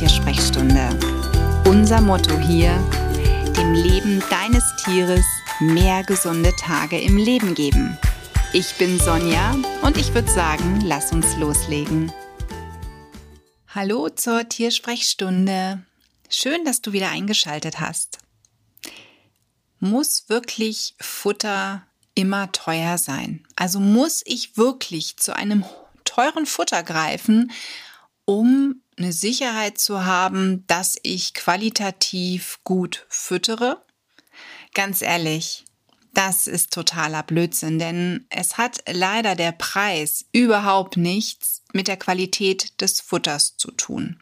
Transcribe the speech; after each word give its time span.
Tiersprechstunde. 0.00 0.88
Unser 1.66 2.00
Motto 2.00 2.38
hier, 2.38 2.74
dem 3.54 3.74
Leben 3.74 4.22
deines 4.30 4.64
Tieres 4.82 5.26
mehr 5.58 6.02
gesunde 6.04 6.56
Tage 6.56 6.98
im 6.98 7.18
Leben 7.18 7.54
geben. 7.54 7.98
Ich 8.54 8.76
bin 8.76 8.98
Sonja 8.98 9.54
und 9.82 9.98
ich 9.98 10.14
würde 10.14 10.30
sagen, 10.30 10.80
lass 10.86 11.12
uns 11.12 11.36
loslegen. 11.36 12.10
Hallo 13.68 14.08
zur 14.08 14.48
Tiersprechstunde. 14.48 15.84
Schön, 16.30 16.64
dass 16.64 16.80
du 16.80 16.92
wieder 16.92 17.10
eingeschaltet 17.10 17.78
hast. 17.80 18.20
Muss 19.80 20.30
wirklich 20.30 20.94
Futter 20.98 21.82
immer 22.14 22.50
teuer 22.52 22.96
sein? 22.96 23.46
Also 23.54 23.80
muss 23.80 24.22
ich 24.24 24.56
wirklich 24.56 25.18
zu 25.18 25.36
einem 25.36 25.62
teuren 26.06 26.46
Futter 26.46 26.82
greifen, 26.82 27.52
um 28.24 28.82
eine 28.96 29.12
Sicherheit 29.12 29.78
zu 29.78 30.04
haben, 30.04 30.66
dass 30.66 30.98
ich 31.02 31.34
qualitativ 31.34 32.58
gut 32.64 33.06
füttere? 33.08 33.84
Ganz 34.74 35.02
ehrlich, 35.02 35.64
das 36.12 36.46
ist 36.46 36.72
totaler 36.72 37.22
Blödsinn, 37.22 37.78
denn 37.78 38.26
es 38.30 38.58
hat 38.58 38.82
leider 38.88 39.34
der 39.34 39.52
Preis 39.52 40.26
überhaupt 40.32 40.96
nichts 40.96 41.62
mit 41.72 41.88
der 41.88 41.96
Qualität 41.96 42.80
des 42.80 43.00
Futters 43.00 43.56
zu 43.56 43.70
tun. 43.70 44.20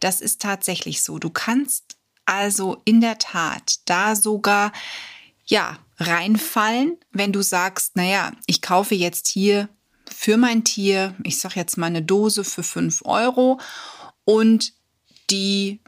Das 0.00 0.20
ist 0.20 0.42
tatsächlich 0.42 1.02
so. 1.02 1.18
Du 1.18 1.30
kannst 1.30 1.96
also 2.26 2.82
in 2.84 3.00
der 3.00 3.18
Tat 3.18 3.76
da 3.86 4.14
sogar, 4.16 4.72
ja, 5.46 5.78
reinfallen, 5.96 6.96
wenn 7.10 7.32
du 7.32 7.42
sagst, 7.42 7.96
naja, 7.96 8.32
ich 8.46 8.60
kaufe 8.60 8.94
jetzt 8.94 9.28
hier 9.28 9.68
für 10.14 10.36
mein 10.36 10.64
Tier, 10.64 11.14
ich 11.22 11.38
sag 11.38 11.56
jetzt 11.56 11.76
mal 11.76 11.86
eine 11.86 12.02
Dose 12.02 12.44
für 12.44 12.62
fünf 12.62 13.02
Euro 13.04 13.60
und 14.24 14.72
die, 15.30 15.80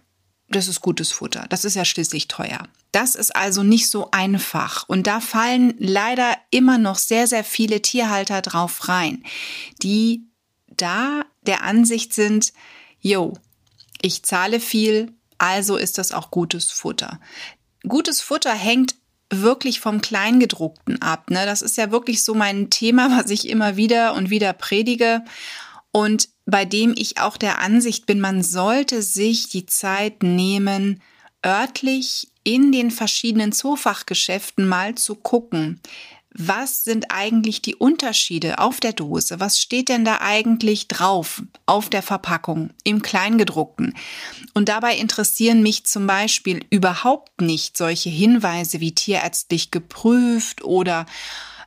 das 0.48 0.68
ist 0.68 0.80
gutes 0.80 1.12
Futter. 1.12 1.46
Das 1.48 1.64
ist 1.64 1.74
ja 1.74 1.84
schließlich 1.84 2.28
teuer. 2.28 2.62
Das 2.92 3.14
ist 3.14 3.34
also 3.36 3.62
nicht 3.62 3.88
so 3.88 4.10
einfach. 4.10 4.88
Und 4.88 5.06
da 5.06 5.20
fallen 5.20 5.74
leider 5.78 6.36
immer 6.50 6.78
noch 6.78 6.96
sehr, 6.96 7.26
sehr 7.26 7.44
viele 7.44 7.82
Tierhalter 7.82 8.42
drauf 8.42 8.88
rein, 8.88 9.24
die 9.82 10.24
da 10.68 11.24
der 11.42 11.62
Ansicht 11.62 12.14
sind, 12.14 12.52
yo, 13.00 13.34
ich 14.02 14.22
zahle 14.22 14.60
viel, 14.60 15.12
also 15.38 15.76
ist 15.76 15.98
das 15.98 16.12
auch 16.12 16.30
gutes 16.30 16.70
Futter. 16.70 17.20
Gutes 17.86 18.20
Futter 18.20 18.52
hängt 18.52 18.94
wirklich 19.30 19.80
vom 19.80 20.00
Kleingedruckten 20.00 21.00
ab. 21.00 21.30
Ne? 21.30 21.46
Das 21.46 21.62
ist 21.62 21.76
ja 21.76 21.90
wirklich 21.90 22.24
so 22.24 22.34
mein 22.34 22.68
Thema, 22.70 23.10
was 23.18 23.30
ich 23.30 23.48
immer 23.48 23.76
wieder 23.76 24.14
und 24.14 24.30
wieder 24.30 24.52
predige. 24.52 25.22
Und 25.92 26.28
bei 26.46 26.64
dem 26.64 26.94
ich 26.96 27.18
auch 27.18 27.36
der 27.36 27.60
Ansicht 27.60 28.06
bin, 28.06 28.20
man 28.20 28.42
sollte 28.42 29.02
sich 29.02 29.48
die 29.48 29.66
Zeit 29.66 30.22
nehmen, 30.22 31.00
örtlich 31.44 32.28
in 32.42 32.72
den 32.72 32.90
verschiedenen 32.90 33.52
Zoofachgeschäften 33.52 34.66
mal 34.66 34.94
zu 34.94 35.14
gucken, 35.14 35.80
was 36.32 36.84
sind 36.84 37.06
eigentlich 37.08 37.60
die 37.60 37.74
Unterschiede 37.74 38.60
auf 38.60 38.78
der 38.78 38.92
Dose? 38.92 39.40
Was 39.40 39.60
steht 39.60 39.88
denn 39.88 40.04
da 40.04 40.18
eigentlich 40.20 40.86
drauf 40.86 41.42
auf 41.66 41.90
der 41.90 42.02
Verpackung 42.02 42.70
im 42.84 43.02
Kleingedruckten? 43.02 43.94
Und 44.54 44.68
dabei 44.68 44.96
interessieren 44.96 45.62
mich 45.62 45.84
zum 45.86 46.06
Beispiel 46.06 46.64
überhaupt 46.70 47.40
nicht 47.40 47.76
solche 47.76 48.10
Hinweise 48.10 48.80
wie 48.80 48.94
tierärztlich 48.94 49.72
geprüft 49.72 50.62
oder 50.62 51.06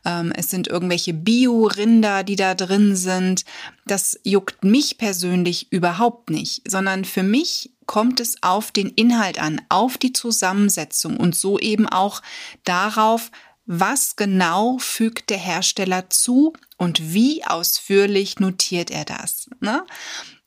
ähm, 0.05 0.31
es 0.35 0.49
sind 0.49 0.67
irgendwelche 0.67 1.13
Bio-Rinder, 1.13 2.23
die 2.23 2.37
da 2.37 2.55
drin 2.55 2.95
sind. 2.95 3.43
Das 3.85 4.19
juckt 4.23 4.63
mich 4.63 4.97
persönlich 4.97 5.71
überhaupt 5.71 6.29
nicht, 6.29 6.61
sondern 6.69 7.03
für 7.03 7.23
mich 7.23 7.71
kommt 7.85 8.21
es 8.21 8.41
auf 8.41 8.71
den 8.71 8.89
Inhalt 8.89 9.39
an, 9.39 9.61
auf 9.67 9.97
die 9.97 10.13
Zusammensetzung 10.13 11.17
und 11.17 11.35
so 11.35 11.59
eben 11.59 11.87
auch 11.87 12.21
darauf, 12.63 13.29
was 13.65 14.15
genau 14.15 14.77
fügt 14.77 15.29
der 15.29 15.37
Hersteller 15.37 16.09
zu 16.09 16.53
und 16.77 17.13
wie 17.13 17.45
ausführlich 17.45 18.39
notiert 18.39 18.91
er 18.91 19.05
das. 19.05 19.49
Ne? 19.59 19.85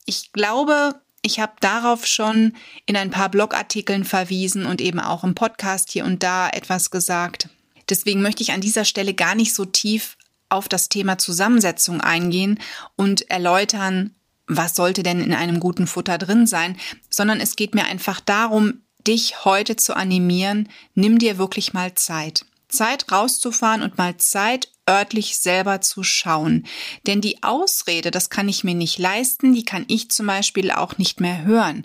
Ich 0.05 0.33
glaube, 0.33 1.01
ich 1.23 1.41
habe 1.41 1.55
darauf 1.61 2.07
schon 2.07 2.53
in 2.85 2.97
ein 2.97 3.11
paar 3.11 3.31
Blogartikeln 3.31 4.05
verwiesen 4.05 4.67
und 4.67 4.81
eben 4.81 5.01
auch 5.01 5.25
im 5.25 5.35
Podcast 5.35 5.91
hier 5.91 6.05
und 6.05 6.23
da 6.23 6.49
etwas 6.49 6.91
gesagt. 6.91 7.49
Deswegen 7.89 8.23
möchte 8.23 8.43
ich 8.43 8.53
an 8.53 8.61
dieser 8.61 8.85
Stelle 8.85 9.15
gar 9.15 9.35
nicht 9.35 9.55
so 9.55 9.65
tief 9.65 10.17
auf 10.49 10.69
das 10.69 10.89
Thema 10.89 11.19
Zusammensetzung 11.19 12.01
eingehen 12.01 12.61
und 12.97 13.31
erläutern, 13.31 14.15
was 14.47 14.77
sollte 14.77 15.03
denn 15.03 15.21
in 15.21 15.35
einem 15.35 15.59
guten 15.59 15.87
Futter 15.87 16.19
drin 16.19 16.47
sein, 16.47 16.77
sondern 17.11 17.41
es 17.41 17.57
geht 17.57 17.75
mir 17.75 17.87
einfach 17.87 18.21
darum, 18.21 18.83
dich 19.07 19.45
heute 19.45 19.77
zu 19.77 19.97
animieren, 19.97 20.69
nimm 20.95 21.19
dir 21.19 21.39
wirklich 21.39 21.73
mal 21.73 21.95
Zeit. 21.95 22.45
Zeit 22.69 23.11
rauszufahren 23.11 23.83
und 23.83 23.99
mal 23.99 24.17
Zeit 24.17 24.69
örtlich 24.89 25.39
selber 25.39 25.81
zu 25.81 26.03
schauen. 26.03 26.67
Denn 27.07 27.21
die 27.21 27.43
Ausrede, 27.43 28.11
das 28.11 28.31
kann 28.31 28.49
ich 28.49 28.65
mir 28.65 28.75
nicht 28.75 28.99
leisten, 28.99 29.53
die 29.53 29.65
kann 29.65 29.85
ich 29.89 30.11
zum 30.11 30.27
Beispiel 30.27 30.71
auch 30.71 30.99
nicht 30.99 31.21
mehr 31.21 31.45
hören. 31.45 31.85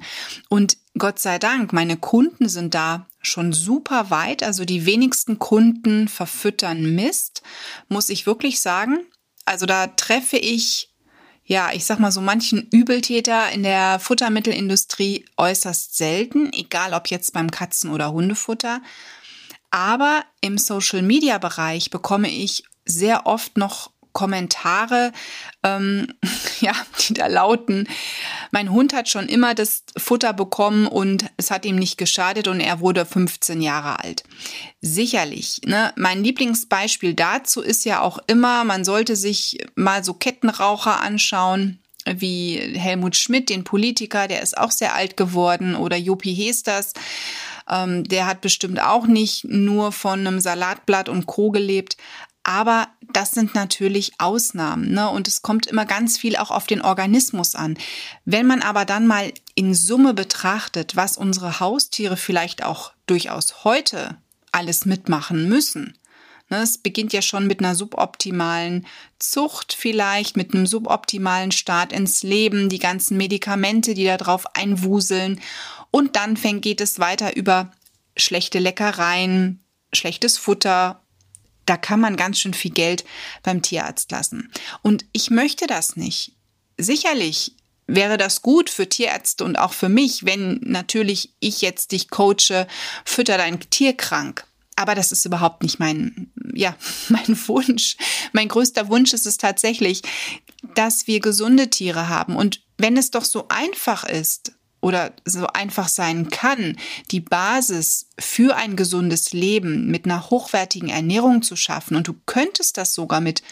Und 0.49 0.77
Gott 0.97 1.19
sei 1.19 1.39
Dank, 1.39 1.73
meine 1.73 1.97
Kunden 1.97 2.49
sind 2.49 2.73
da 2.73 3.07
schon 3.21 3.53
super 3.53 4.09
weit. 4.09 4.43
Also 4.43 4.65
die 4.65 4.85
wenigsten 4.85 5.39
Kunden 5.39 6.07
verfüttern 6.07 6.95
Mist, 6.95 7.41
muss 7.87 8.09
ich 8.09 8.25
wirklich 8.25 8.61
sagen. 8.61 8.99
Also 9.45 9.65
da 9.65 9.87
treffe 9.87 10.37
ich, 10.37 10.89
ja, 11.43 11.71
ich 11.73 11.85
sag 11.85 11.99
mal 11.99 12.11
so 12.11 12.21
manchen 12.21 12.67
Übeltäter 12.71 13.49
in 13.51 13.63
der 13.63 13.99
Futtermittelindustrie 13.99 15.25
äußerst 15.37 15.97
selten, 15.97 16.51
egal 16.53 16.93
ob 16.93 17.07
jetzt 17.07 17.33
beim 17.33 17.49
Katzen- 17.49 17.91
oder 17.91 18.11
Hundefutter. 18.11 18.81
Aber 19.71 20.23
im 20.41 20.57
Social-Media-Bereich 20.57 21.89
bekomme 21.89 22.29
ich 22.29 22.63
sehr 22.85 23.25
oft 23.25 23.57
noch 23.57 23.91
Kommentare, 24.13 25.11
ähm, 25.63 26.07
ja, 26.59 26.73
die 26.99 27.13
da 27.13 27.27
lauten, 27.27 27.87
mein 28.51 28.71
Hund 28.71 28.93
hat 28.93 29.07
schon 29.07 29.27
immer 29.27 29.55
das 29.55 29.83
Futter 29.97 30.33
bekommen 30.33 30.87
und 30.87 31.25
es 31.37 31.51
hat 31.51 31.65
ihm 31.65 31.77
nicht 31.77 31.97
geschadet 31.97 32.47
und 32.47 32.59
er 32.59 32.81
wurde 32.81 33.05
15 33.05 33.61
Jahre 33.61 33.99
alt. 33.99 34.23
Sicherlich. 34.81 35.61
Ne? 35.65 35.93
Mein 35.95 36.23
Lieblingsbeispiel 36.23 37.13
dazu 37.13 37.61
ist 37.61 37.85
ja 37.85 38.01
auch 38.01 38.19
immer, 38.27 38.63
man 38.63 38.83
sollte 38.83 39.15
sich 39.15 39.65
mal 39.75 40.03
so 40.03 40.13
Kettenraucher 40.13 41.01
anschauen 41.01 41.79
wie 42.05 42.57
Helmut 42.57 43.15
Schmidt, 43.15 43.49
den 43.49 43.63
Politiker, 43.63 44.27
der 44.27 44.41
ist 44.41 44.57
auch 44.57 44.71
sehr 44.71 44.95
alt 44.95 45.17
geworden, 45.17 45.75
oder 45.75 45.97
Jopi 45.97 46.35
Hesters, 46.35 46.93
ähm, 47.69 48.03
der 48.03 48.27
hat 48.27 48.41
bestimmt 48.41 48.81
auch 48.81 49.07
nicht 49.07 49.45
nur 49.45 49.91
von 49.91 50.19
einem 50.19 50.39
Salatblatt 50.39 51.09
und 51.09 51.25
Co. 51.25 51.51
gelebt. 51.51 51.97
Aber 52.43 52.87
das 53.13 53.31
sind 53.31 53.53
natürlich 53.53 54.13
Ausnahmen, 54.17 54.91
ne? 54.91 55.09
Und 55.09 55.27
es 55.27 55.43
kommt 55.43 55.67
immer 55.67 55.85
ganz 55.85 56.17
viel 56.17 56.35
auch 56.35 56.49
auf 56.49 56.65
den 56.65 56.81
Organismus 56.81 57.53
an. 57.53 57.77
Wenn 58.25 58.47
man 58.47 58.63
aber 58.63 58.85
dann 58.85 59.05
mal 59.05 59.31
in 59.53 59.75
Summe 59.75 60.15
betrachtet, 60.15 60.95
was 60.95 61.17
unsere 61.17 61.59
Haustiere 61.59 62.17
vielleicht 62.17 62.63
auch 62.63 62.93
durchaus 63.05 63.63
heute 63.63 64.17
alles 64.51 64.85
mitmachen 64.85 65.47
müssen? 65.49 65.97
Es 66.57 66.77
beginnt 66.77 67.13
ja 67.13 67.21
schon 67.21 67.47
mit 67.47 67.59
einer 67.59 67.75
suboptimalen 67.75 68.85
Zucht 69.19 69.73
vielleicht, 69.77 70.35
mit 70.37 70.53
einem 70.53 70.67
suboptimalen 70.67 71.51
Start 71.51 71.93
ins 71.93 72.23
Leben, 72.23 72.69
die 72.69 72.79
ganzen 72.79 73.17
Medikamente, 73.17 73.93
die 73.93 74.05
da 74.05 74.17
drauf 74.17 74.45
einwuseln. 74.55 75.39
Und 75.91 76.15
dann 76.15 76.37
fängt, 76.37 76.61
geht 76.61 76.81
es 76.81 76.99
weiter 76.99 77.35
über 77.35 77.71
schlechte 78.17 78.59
Leckereien, 78.59 79.63
schlechtes 79.93 80.37
Futter 80.37 81.01
da 81.65 81.77
kann 81.77 81.99
man 81.99 82.17
ganz 82.17 82.39
schön 82.39 82.53
viel 82.53 82.71
Geld 82.71 83.05
beim 83.43 83.61
Tierarzt 83.61 84.11
lassen. 84.11 84.51
Und 84.81 85.05
ich 85.13 85.29
möchte 85.29 85.67
das 85.67 85.95
nicht. 85.95 86.33
Sicherlich 86.77 87.55
wäre 87.87 88.17
das 88.17 88.41
gut 88.41 88.69
für 88.69 88.89
Tierärzte 88.89 89.43
und 89.43 89.57
auch 89.57 89.73
für 89.73 89.89
mich, 89.89 90.25
wenn 90.25 90.59
natürlich 90.63 91.33
ich 91.39 91.61
jetzt 91.61 91.91
dich 91.91 92.09
coache, 92.09 92.67
fütter 93.05 93.37
dein 93.37 93.59
Tier 93.69 93.95
krank. 93.95 94.45
Aber 94.81 94.95
das 94.95 95.11
ist 95.11 95.25
überhaupt 95.25 95.61
nicht 95.61 95.79
mein, 95.79 96.31
ja, 96.53 96.75
mein 97.09 97.37
Wunsch. 97.47 97.97
Mein 98.33 98.47
größter 98.47 98.89
Wunsch 98.89 99.13
ist 99.13 99.27
es 99.27 99.37
tatsächlich, 99.37 100.01
dass 100.75 101.05
wir 101.05 101.19
gesunde 101.19 101.69
Tiere 101.69 102.09
haben. 102.09 102.35
Und 102.35 102.61
wenn 102.77 102.97
es 102.97 103.11
doch 103.11 103.23
so 103.23 103.47
einfach 103.49 104.03
ist, 104.03 104.53
oder 104.81 105.13
so 105.25 105.45
einfach 105.45 105.87
sein 105.87 106.31
kann, 106.31 106.75
die 107.11 107.19
Basis 107.19 108.07
für 108.19 108.55
ein 108.55 108.75
gesundes 108.75 109.31
Leben 109.31 109.85
mit 109.85 110.05
einer 110.05 110.31
hochwertigen 110.31 110.89
Ernährung 110.89 111.43
zu 111.43 111.55
schaffen 111.55 111.95
und 111.95 112.07
du 112.07 112.15
könntest 112.25 112.77
das 112.77 112.95
sogar 112.95 113.21
mit 113.21 113.43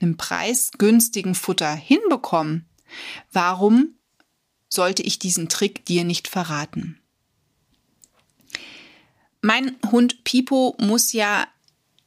einem 0.00 0.16
preisgünstigen 0.16 1.34
Futter 1.34 1.74
hinbekommen, 1.74 2.68
warum 3.32 3.96
sollte 4.68 5.02
ich 5.02 5.18
diesen 5.18 5.48
Trick 5.48 5.84
dir 5.84 6.04
nicht 6.04 6.28
verraten? 6.28 7.00
Mein 9.46 9.76
Hund 9.92 10.24
Pipo 10.24 10.74
muss 10.80 11.12
ja 11.12 11.46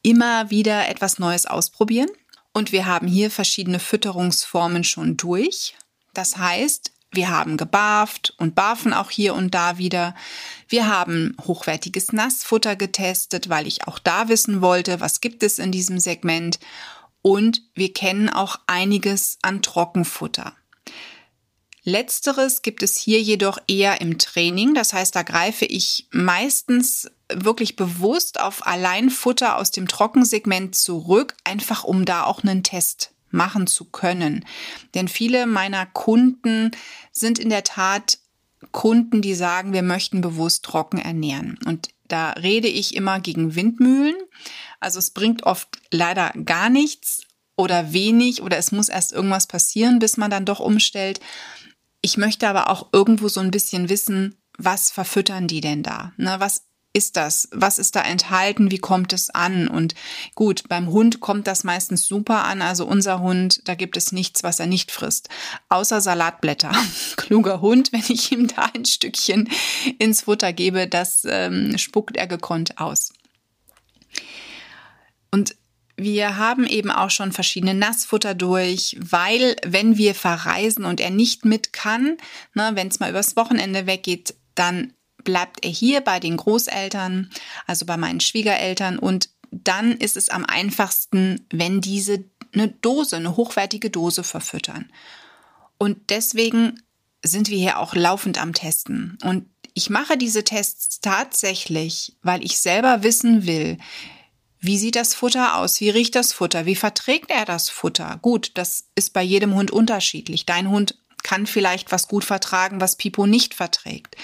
immer 0.02 0.50
wieder 0.50 0.90
etwas 0.90 1.18
Neues 1.18 1.46
ausprobieren 1.46 2.10
und 2.52 2.70
wir 2.70 2.84
haben 2.84 3.06
hier 3.06 3.30
verschiedene 3.30 3.78
Fütterungsformen 3.80 4.84
schon 4.84 5.16
durch. 5.16 5.74
Das 6.12 6.36
heißt, 6.36 6.92
Wir 7.12 7.28
haben 7.28 7.56
gebarft 7.56 8.34
und 8.38 8.54
barfen 8.54 8.92
auch 8.92 9.10
hier 9.10 9.34
und 9.34 9.52
da 9.52 9.78
wieder. 9.78 10.14
Wir 10.68 10.86
haben 10.86 11.36
hochwertiges 11.44 12.12
Nassfutter 12.12 12.76
getestet, 12.76 13.48
weil 13.48 13.66
ich 13.66 13.88
auch 13.88 13.98
da 13.98 14.28
wissen 14.28 14.60
wollte, 14.60 15.00
was 15.00 15.20
gibt 15.20 15.42
es 15.42 15.58
in 15.58 15.72
diesem 15.72 15.98
Segment. 15.98 16.60
Und 17.20 17.62
wir 17.74 17.92
kennen 17.92 18.28
auch 18.28 18.60
einiges 18.68 19.38
an 19.42 19.60
Trockenfutter. 19.60 20.54
Letzteres 21.82 22.62
gibt 22.62 22.82
es 22.82 22.96
hier 22.96 23.20
jedoch 23.22 23.58
eher 23.66 24.00
im 24.00 24.18
Training. 24.18 24.74
Das 24.74 24.92
heißt, 24.92 25.14
da 25.14 25.22
greife 25.22 25.64
ich 25.64 26.06
meistens 26.10 27.10
wirklich 27.32 27.76
bewusst 27.76 28.40
auf 28.40 28.66
Alleinfutter 28.66 29.56
aus 29.56 29.70
dem 29.70 29.88
Trockensegment 29.88 30.74
zurück, 30.74 31.36
einfach 31.44 31.84
um 31.84 32.04
da 32.04 32.24
auch 32.24 32.42
einen 32.42 32.62
Test 32.62 33.12
machen 33.30 33.66
zu 33.66 33.84
können. 33.84 34.44
Denn 34.94 35.08
viele 35.08 35.46
meiner 35.46 35.86
Kunden 35.86 36.72
sind 37.12 37.38
in 37.38 37.48
der 37.48 37.64
Tat 37.64 38.18
Kunden, 38.72 39.22
die 39.22 39.34
sagen, 39.34 39.72
wir 39.72 39.82
möchten 39.82 40.20
bewusst 40.20 40.64
trocken 40.64 40.98
ernähren. 40.98 41.58
Und 41.64 41.88
da 42.08 42.30
rede 42.32 42.68
ich 42.68 42.94
immer 42.94 43.20
gegen 43.20 43.54
Windmühlen. 43.54 44.16
Also 44.80 44.98
es 44.98 45.10
bringt 45.10 45.44
oft 45.44 45.68
leider 45.90 46.32
gar 46.44 46.68
nichts 46.68 47.22
oder 47.56 47.92
wenig 47.92 48.42
oder 48.42 48.58
es 48.58 48.72
muss 48.72 48.88
erst 48.88 49.12
irgendwas 49.12 49.46
passieren, 49.46 49.98
bis 49.98 50.16
man 50.16 50.30
dann 50.30 50.44
doch 50.44 50.60
umstellt. 50.60 51.20
Ich 52.02 52.16
möchte 52.16 52.48
aber 52.48 52.70
auch 52.70 52.88
irgendwo 52.92 53.28
so 53.28 53.40
ein 53.40 53.50
bisschen 53.50 53.88
wissen, 53.88 54.36
was 54.56 54.90
verfüttern 54.90 55.48
die 55.48 55.60
denn 55.60 55.82
da? 55.82 56.12
Ne, 56.16 56.36
was 56.38 56.64
ist 56.92 57.16
das? 57.16 57.48
Was 57.52 57.78
ist 57.78 57.94
da 57.94 58.02
enthalten? 58.02 58.70
Wie 58.70 58.78
kommt 58.78 59.12
es 59.12 59.30
an? 59.30 59.68
Und 59.68 59.94
gut, 60.34 60.68
beim 60.68 60.88
Hund 60.88 61.20
kommt 61.20 61.46
das 61.46 61.62
meistens 61.62 62.06
super 62.06 62.44
an. 62.44 62.62
Also 62.62 62.84
unser 62.84 63.20
Hund, 63.20 63.62
da 63.66 63.74
gibt 63.74 63.96
es 63.96 64.12
nichts, 64.12 64.42
was 64.42 64.58
er 64.58 64.66
nicht 64.66 64.90
frisst. 64.90 65.28
Außer 65.68 66.00
Salatblätter. 66.00 66.72
Kluger 67.16 67.60
Hund, 67.60 67.92
wenn 67.92 68.04
ich 68.08 68.32
ihm 68.32 68.48
da 68.48 68.70
ein 68.74 68.84
Stückchen 68.84 69.48
ins 69.98 70.22
Futter 70.22 70.52
gebe, 70.52 70.88
das 70.88 71.24
ähm, 71.28 71.78
spuckt 71.78 72.16
er 72.16 72.26
gekonnt 72.26 72.78
aus. 72.78 73.12
Und 75.30 75.54
wir 76.02 76.36
haben 76.36 76.66
eben 76.66 76.90
auch 76.90 77.10
schon 77.10 77.32
verschiedene 77.32 77.74
Nassfutter 77.74 78.34
durch, 78.34 78.96
weil 79.00 79.56
wenn 79.64 79.96
wir 79.96 80.14
verreisen 80.14 80.84
und 80.84 81.00
er 81.00 81.10
nicht 81.10 81.44
mit 81.44 81.72
kann, 81.72 82.16
ne, 82.54 82.72
wenn 82.74 82.88
es 82.88 83.00
mal 83.00 83.10
übers 83.10 83.36
Wochenende 83.36 83.86
weggeht, 83.86 84.34
dann 84.54 84.92
bleibt 85.24 85.64
er 85.64 85.70
hier 85.70 86.00
bei 86.00 86.18
den 86.20 86.36
Großeltern, 86.36 87.30
also 87.66 87.86
bei 87.86 87.96
meinen 87.96 88.20
Schwiegereltern 88.20 88.98
und 88.98 89.30
dann 89.50 89.92
ist 89.92 90.16
es 90.16 90.28
am 90.28 90.44
einfachsten, 90.44 91.46
wenn 91.50 91.80
diese 91.80 92.24
eine 92.52 92.68
Dose, 92.68 93.16
eine 93.16 93.36
hochwertige 93.36 93.90
Dose 93.90 94.24
verfüttern. 94.24 94.90
Und 95.78 96.10
deswegen 96.10 96.82
sind 97.22 97.48
wir 97.48 97.58
hier 97.58 97.78
auch 97.78 97.94
laufend 97.94 98.40
am 98.40 98.54
Testen. 98.54 99.18
Und 99.22 99.46
ich 99.74 99.90
mache 99.90 100.16
diese 100.16 100.44
Tests 100.44 101.00
tatsächlich, 101.00 102.16
weil 102.22 102.44
ich 102.44 102.58
selber 102.58 103.02
wissen 103.02 103.46
will, 103.46 103.78
wie 104.60 104.78
sieht 104.78 104.96
das 104.96 105.14
Futter 105.14 105.56
aus? 105.56 105.80
Wie 105.80 105.90
riecht 105.90 106.14
das 106.14 106.32
Futter? 106.32 106.66
Wie 106.66 106.76
verträgt 106.76 107.30
er 107.30 107.46
das 107.46 107.70
Futter? 107.70 108.18
Gut, 108.20 108.52
das 108.54 108.84
ist 108.94 109.12
bei 109.12 109.22
jedem 109.22 109.54
Hund 109.54 109.70
unterschiedlich. 109.70 110.44
Dein 110.44 110.68
Hund 110.68 110.96
kann 111.22 111.46
vielleicht 111.46 111.92
was 111.92 112.08
gut 112.08 112.24
vertragen, 112.24 112.80
was 112.80 112.96
Pipo 112.96 113.26
nicht 113.26 113.54
verträgt. 113.54 114.16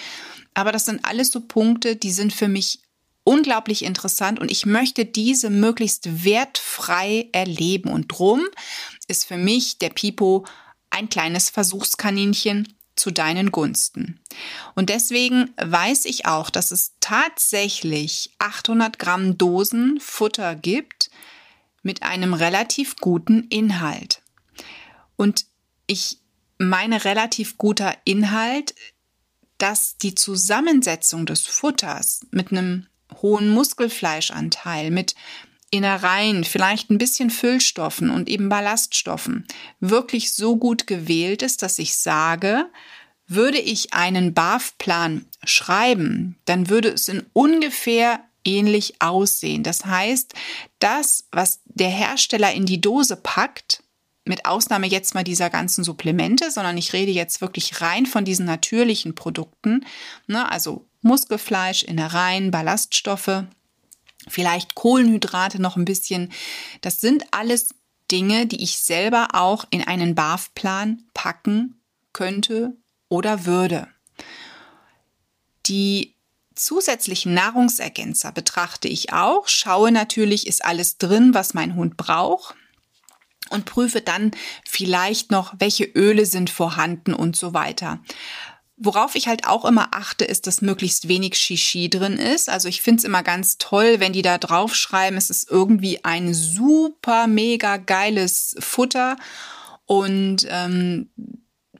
Aber 0.55 0.73
das 0.73 0.85
sind 0.85 1.05
alles 1.05 1.31
so 1.31 1.41
Punkte, 1.41 1.97
die 1.97 2.13
sind 2.13 2.33
für 2.33 2.49
mich 2.49 2.81
unglaublich 3.25 3.83
interessant 3.85 4.39
und 4.39 4.51
ich 4.51 4.67
möchte 4.67 5.05
diese 5.05 5.51
möglichst 5.51 6.25
wertfrei 6.25 7.29
erleben. 7.33 7.91
Und 7.91 8.09
drum 8.09 8.43
ist 9.09 9.27
für 9.27 9.37
mich 9.37 9.79
der 9.79 9.91
Pipo 9.91 10.47
ein 10.91 11.09
kleines 11.09 11.51
Versuchskaninchen 11.51 12.76
zu 12.97 13.11
deinen 13.11 13.53
Gunsten. 13.53 14.21
Und 14.75 14.91
deswegen 14.91 15.55
weiß 15.57 16.07
ich 16.07 16.27
auch, 16.27 16.51
dass 16.51 16.71
es 16.71 16.93
tatsächlich 17.01 18.31
800 18.39 18.99
Gramm 18.99 19.39
Dosen 19.39 20.01
Futter 20.01 20.57
gibt 20.57 21.11
mit 21.83 22.03
einem 22.03 22.35
relativ 22.35 22.97
guten 22.97 23.45
Inhalt. 23.49 24.23
Und 25.17 25.47
ich 25.87 26.19
meine 26.59 27.05
relativ 27.05 27.59
guter 27.59 27.95
Inhalt 28.05 28.75
dass 29.59 29.97
die 29.97 30.15
Zusammensetzung 30.15 31.27
des 31.27 31.47
Futters 31.47 32.27
mit 32.31 32.51
einem 32.51 32.87
hohen 33.23 33.49
Muskelfleischanteil, 33.51 34.91
mit 34.91 35.15
Innereien, 35.71 36.45
vielleicht 36.45 36.91
ein 36.91 36.99
bisschen 36.99 37.31
Füllstoffen 37.31 38.11
und 38.11 38.29
eben 38.29 38.49
Ballaststoffen 38.49 39.47
wirklich 39.81 40.33
so 40.33 40.57
gut 40.57 40.87
gewählt 40.87 41.43
ist, 41.43 41.63
dass 41.63 41.79
ich 41.79 41.97
sage, 41.97 42.67
würde 43.27 43.59
ich 43.59 43.93
einen 43.93 44.35
BAF-Plan 44.35 45.27
schreiben, 45.45 46.37
dann 46.45 46.69
würde 46.69 46.91
es 46.91 47.09
in 47.09 47.27
ungefähr 47.33 48.21
ähnlich 48.45 49.03
aussehen. 49.03 49.65
Das 49.65 49.85
heißt, 49.85 50.35
das, 50.79 51.25
was 51.33 51.61
der 51.65 51.89
Hersteller 51.91 52.53
in 52.53 52.67
die 52.67 52.81
Dose 52.81 53.17
packt, 53.17 53.83
mit 54.25 54.45
Ausnahme 54.45 54.87
jetzt 54.87 55.15
mal 55.15 55.25
dieser 55.25 55.51
ganzen 55.51 55.85
Supplemente, 55.85 56.51
sondern 56.51 56.77
ich 56.77 56.93
rede 56.93 57.13
jetzt 57.13 57.41
wirklich 57.41 57.81
rein 57.81 58.07
von 58.07 58.25
diesen 58.25 58.45
natürlichen 58.45 59.15
Produkten, 59.15 59.85
ne, 60.27 60.51
also 60.51 60.87
Muskelfleisch, 61.03 61.85
Innereien, 61.85 62.51
Ballaststoffe, 62.51 63.45
vielleicht 64.29 64.75
Kohlenhydrate 64.75 65.61
noch 65.61 65.77
ein 65.77 65.85
bisschen. 65.85 66.33
Das 66.81 67.01
sind 67.01 67.25
alles 67.31 67.71
Dinge, 68.11 68.47
die 68.47 68.63
ich 68.63 68.79
selber 68.79 69.29
auch 69.33 69.65
in 69.71 69.87
einen 69.87 70.15
BAF-Plan 70.15 71.03
packen 71.15 71.81
könnte 72.13 72.77
oder 73.09 73.45
würde. 73.45 73.89
Die 75.67 76.15
zusätzlichen 76.55 77.35
Nahrungsergänzer 77.35 78.33
betrachte 78.33 78.89
ich 78.89 79.13
auch, 79.13 79.49
schaue 79.49 79.93
natürlich, 79.93 80.47
ist 80.47 80.65
alles 80.65 80.99
drin, 80.99 81.35
was 81.35 81.55
mein 81.55 81.75
Hund 81.75 81.97
braucht 81.97 82.55
und 83.51 83.67
prüfe 83.67 84.01
dann 84.01 84.31
vielleicht 84.65 85.31
noch, 85.31 85.55
welche 85.59 85.85
Öle 85.85 86.27
sind 86.27 86.51
vorhanden 86.51 87.15
und 87.15 87.37
so 87.37 87.53
weiter. 87.53 88.01
Worauf 88.79 89.15
ich 89.15 89.27
halt 89.27 89.47
auch 89.47 89.65
immer 89.65 89.89
achte, 89.93 90.25
ist, 90.25 90.47
dass 90.47 90.61
möglichst 90.61 91.09
wenig 91.09 91.37
Shishi 91.37 91.89
drin 91.89 92.19
ist. 92.19 92.51
Also 92.51 92.69
ich 92.69 92.83
finde 92.83 92.99
es 92.99 93.05
immer 93.05 93.23
ganz 93.23 93.57
toll, 93.57 94.01
wenn 94.01 94.13
die 94.13 94.23
da 94.23 94.37
draufschreiben, 94.37 95.17
es 95.17 95.31
ist 95.31 95.51
irgendwie 95.51 96.05
ein 96.05 96.35
super 96.35 97.27
mega 97.27 97.79
geiles 97.79 98.55
Futter 98.59 99.17
und 99.87 100.47
ähm, 100.51 101.09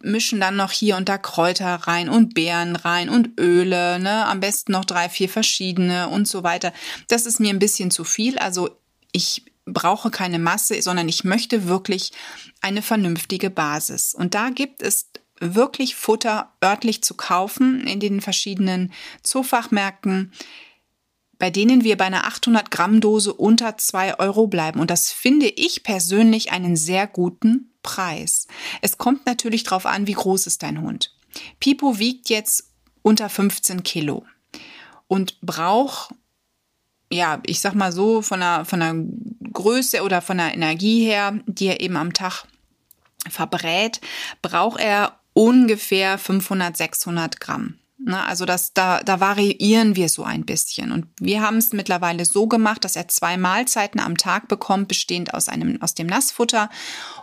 mischen 0.01 0.41
dann 0.41 0.57
noch 0.57 0.73
hier 0.73 0.97
und 0.97 1.09
da 1.09 1.19
Kräuter 1.19 1.75
rein 1.75 2.09
und 2.09 2.35
Beeren 2.35 2.77
rein 2.77 3.09
und 3.09 3.39
Öle, 3.39 3.99
ne? 3.99 4.25
Am 4.27 4.41
besten 4.41 4.73
noch 4.73 4.85
drei, 4.85 5.09
vier 5.09 5.29
verschiedene 5.29 6.09
und 6.09 6.27
so 6.27 6.43
weiter. 6.43 6.73
Das 7.09 7.27
ist 7.27 7.41
mir 7.41 7.51
ein 7.51 7.59
bisschen 7.59 7.91
zu 7.91 8.05
viel. 8.05 8.39
Also 8.39 8.71
ich 9.13 9.45
brauche 9.67 10.11
keine 10.11 10.39
Masse, 10.39 10.81
sondern 10.81 11.09
ich 11.09 11.25
möchte 11.25 11.69
wirklich 11.69 12.13
eine 12.61 12.83
vernünftige 12.83 13.51
Basis. 13.51 14.15
Und 14.15 14.35
da 14.35 14.51
gibt 14.51 14.81
es 14.81 15.11
wirklich 15.41 15.95
Futter 15.95 16.53
örtlich 16.63 17.03
zu 17.03 17.15
kaufen 17.15 17.87
in 17.87 18.01
den 18.01 18.21
verschiedenen 18.21 18.93
Zoofachmärkten, 19.23 20.33
bei 21.39 21.51
denen 21.51 21.85
wir 21.85 21.97
bei 21.97 22.07
einer 22.07 22.25
800 22.25 22.71
Gramm 22.71 23.01
Dose 23.01 23.33
unter 23.33 23.77
zwei 23.77 24.19
Euro 24.19 24.47
bleiben. 24.47 24.81
Und 24.81 24.91
das 24.91 25.13
finde 25.13 25.47
ich 25.47 25.83
persönlich 25.83 26.53
einen 26.53 26.77
sehr 26.77 27.07
guten 27.07 27.73
Preis. 27.83 28.47
Es 28.81 28.99
kommt 28.99 29.27
natürlich 29.27 29.65
darauf 29.65 29.87
an, 29.87 30.07
wie 30.07 30.15
groß 30.15 30.47
ist 30.47 30.63
dein 30.63 30.81
Hund. 30.81 31.15
Pipo 31.61 31.99
wiegt 31.99 32.31
jetzt 32.31 32.71
unter 33.03 33.29
15 33.29 33.83
Kilo 33.83 34.25
und 35.07 35.41
braucht 35.43 36.15
ja, 37.11 37.41
ich 37.47 37.61
sag 37.61 37.75
mal 37.75 37.93
so, 37.93 38.23
von 38.23 38.41
der, 38.41 38.65
von 38.65 38.81
der 38.81 38.95
Größe 39.53 40.03
oder 40.03 40.21
von 40.21 40.39
der 40.39 40.55
Energie 40.55 41.05
her, 41.05 41.39
die 41.47 41.67
er 41.67 41.81
eben 41.81 41.97
am 41.97 42.13
Tag 42.13 42.45
verbrät, 43.31 44.01
braucht 44.43 44.81
er 44.81 45.19
ungefähr 45.37 46.17
500, 46.17 46.77
600 46.77 47.41
Gramm. 47.41 47.75
Na, 47.99 48.25
also 48.27 48.47
das, 48.47 48.73
da, 48.73 49.01
da 49.03 49.21
variieren 49.21 49.97
wir 49.97 50.09
so 50.09 50.23
ein 50.23 50.47
bisschen. 50.47 50.93
Und 50.93 51.07
wir 51.19 51.43
haben 51.43 51.59
es 51.59 51.73
mittlerweile 51.73 52.25
so 52.25 52.47
gemacht, 52.47 52.85
dass 52.85 52.97
er 52.97 53.09
zwei 53.09 53.37
Mahlzeiten 53.37 54.01
am 54.01 54.17
Tag 54.17 54.49
bekommt, 54.49 54.89
bestehend 54.89 55.35
aus 55.35 55.49
einem, 55.49 55.81
aus 55.83 55.95
dem 55.95 56.07
Nassfutter. 56.07 56.71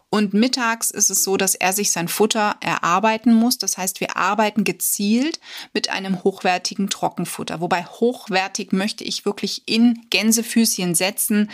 Und 0.10 0.34
mittags 0.34 0.92
ist 0.92 1.10
es 1.10 1.24
so, 1.24 1.38
dass 1.38 1.56
er 1.56 1.74
sich 1.74 1.92
sein 1.92 2.08
Futter 2.08 2.56
erarbeiten 2.60 3.34
muss. 3.34 3.58
Das 3.58 3.78
heißt, 3.78 4.00
wir 4.00 4.16
arbeiten 4.16 4.64
gezielt 4.64 5.40
mit 5.74 5.90
einem 5.90 6.24
hochwertigen 6.24 6.90
Trockenfutter. 6.90 7.62
Wobei 7.62 7.84
hochwertig 7.86 8.74
möchte 8.74 9.04
ich 9.04 9.26
wirklich 9.26 9.64
in 9.68 10.06
Gänsefüßchen 10.12 10.94
setzen, 10.94 11.50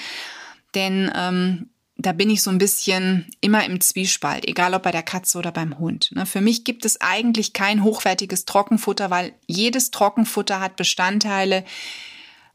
denn 0.75 1.11
ähm, 1.15 1.69
da 2.01 2.13
bin 2.13 2.29
ich 2.29 2.41
so 2.41 2.49
ein 2.49 2.57
bisschen 2.57 3.29
immer 3.41 3.65
im 3.65 3.81
Zwiespalt, 3.81 4.47
egal 4.47 4.73
ob 4.73 4.83
bei 4.83 4.91
der 4.91 5.03
Katze 5.03 5.37
oder 5.37 5.51
beim 5.51 5.77
Hund. 5.79 6.11
Ne? 6.13 6.25
Für 6.25 6.39
mich 6.39 6.63
gibt 6.63 6.85
es 6.85 7.01
eigentlich 7.01 7.51
kein 7.51 7.83
hochwertiges 7.83 8.45
Trockenfutter, 8.45 9.09
weil 9.09 9.33
jedes 9.47 9.91
Trockenfutter 9.91 10.61
hat 10.61 10.77
Bestandteile, 10.77 11.65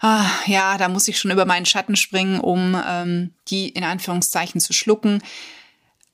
ah, 0.00 0.26
ja, 0.46 0.78
da 0.78 0.88
muss 0.88 1.08
ich 1.08 1.18
schon 1.18 1.30
über 1.30 1.44
meinen 1.44 1.66
Schatten 1.66 1.94
springen, 1.94 2.40
um 2.40 2.74
ähm, 2.88 3.34
die 3.48 3.68
in 3.68 3.84
Anführungszeichen 3.84 4.62
zu 4.62 4.72
schlucken. 4.72 5.22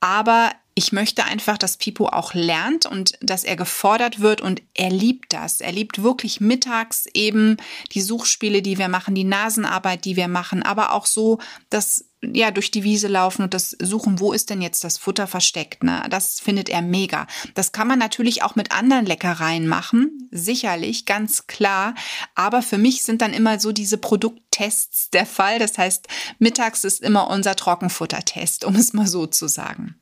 Aber 0.01 0.51
ich 0.73 0.91
möchte 0.91 1.25
einfach, 1.25 1.57
dass 1.57 1.77
Pipo 1.77 2.07
auch 2.07 2.33
lernt 2.33 2.85
und 2.85 3.13
dass 3.21 3.43
er 3.43 3.55
gefordert 3.55 4.19
wird 4.19 4.41
und 4.41 4.61
er 4.73 4.89
liebt 4.89 5.33
das. 5.33 5.59
Er 5.59 5.71
liebt 5.71 6.01
wirklich 6.01 6.39
mittags 6.39 7.07
eben 7.13 7.57
die 7.91 8.01
Suchspiele, 8.01 8.61
die 8.61 8.77
wir 8.77 8.87
machen, 8.87 9.15
die 9.15 9.25
Nasenarbeit, 9.25 10.05
die 10.05 10.15
wir 10.15 10.27
machen, 10.27 10.63
aber 10.63 10.93
auch 10.93 11.05
so 11.05 11.39
das 11.69 12.05
ja, 12.23 12.51
durch 12.51 12.69
die 12.69 12.83
Wiese 12.83 13.07
laufen 13.07 13.41
und 13.41 13.53
das 13.53 13.75
suchen, 13.81 14.19
wo 14.19 14.31
ist 14.31 14.51
denn 14.51 14.61
jetzt 14.61 14.83
das 14.83 14.97
Futter 14.97 15.25
versteckt, 15.25 15.83
ne? 15.83 16.03
Das 16.09 16.39
findet 16.39 16.69
er 16.69 16.83
mega. 16.83 17.25
Das 17.55 17.71
kann 17.71 17.87
man 17.87 17.97
natürlich 17.97 18.43
auch 18.43 18.55
mit 18.55 18.71
anderen 18.71 19.07
Leckereien 19.07 19.67
machen, 19.67 20.29
sicherlich, 20.29 21.05
ganz 21.05 21.47
klar. 21.47 21.95
Aber 22.35 22.61
für 22.61 22.77
mich 22.77 23.01
sind 23.01 23.23
dann 23.23 23.33
immer 23.33 23.59
so 23.59 23.71
diese 23.71 23.97
Produkttests 23.97 25.09
der 25.09 25.25
Fall. 25.25 25.57
Das 25.57 25.79
heißt, 25.79 26.07
mittags 26.37 26.83
ist 26.83 27.01
immer 27.01 27.27
unser 27.27 27.55
Trockenfuttertest, 27.55 28.65
um 28.65 28.75
es 28.75 28.93
mal 28.93 29.07
so 29.07 29.25
zu 29.25 29.47
sagen. 29.47 29.95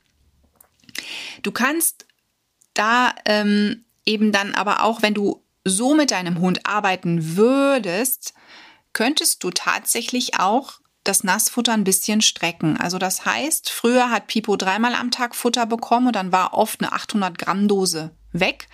Du 1.44 1.52
kannst 1.52 2.06
da 2.74 3.14
ähm, 3.26 3.86
eben 4.06 4.32
dann 4.32 4.54
aber 4.54 4.84
auch, 4.84 5.02
wenn 5.02 5.14
du 5.14 5.44
so 5.66 5.96
mit 5.96 6.12
deinem 6.12 6.40
Hund 6.40 6.66
arbeiten 6.66 7.36
würdest, 7.38 8.34
könntest 8.94 9.44
du 9.44 9.52
tatsächlich 9.52 10.40
auch 10.40 10.80
das 11.04 11.24
Nassfutter 11.24 11.74
ein 11.74 11.84
bisschen 11.84 12.22
strecken. 12.22 12.78
Also 12.78 12.98
das 12.98 13.26
heißt, 13.26 13.70
früher 13.70 14.12
hat 14.12 14.28
Pipo 14.28 14.56
dreimal 14.56 14.94
am 14.94 15.12
Tag 15.12 15.36
Futter 15.36 15.66
bekommen 15.66 16.08
und 16.08 16.16
dann 16.16 16.32
war 16.32 16.54
oft 16.54 16.82
eine 16.82 16.92
800 16.92 17.38
Gramm 17.38 17.68
Dose 17.68 18.12
weg. 18.32 18.68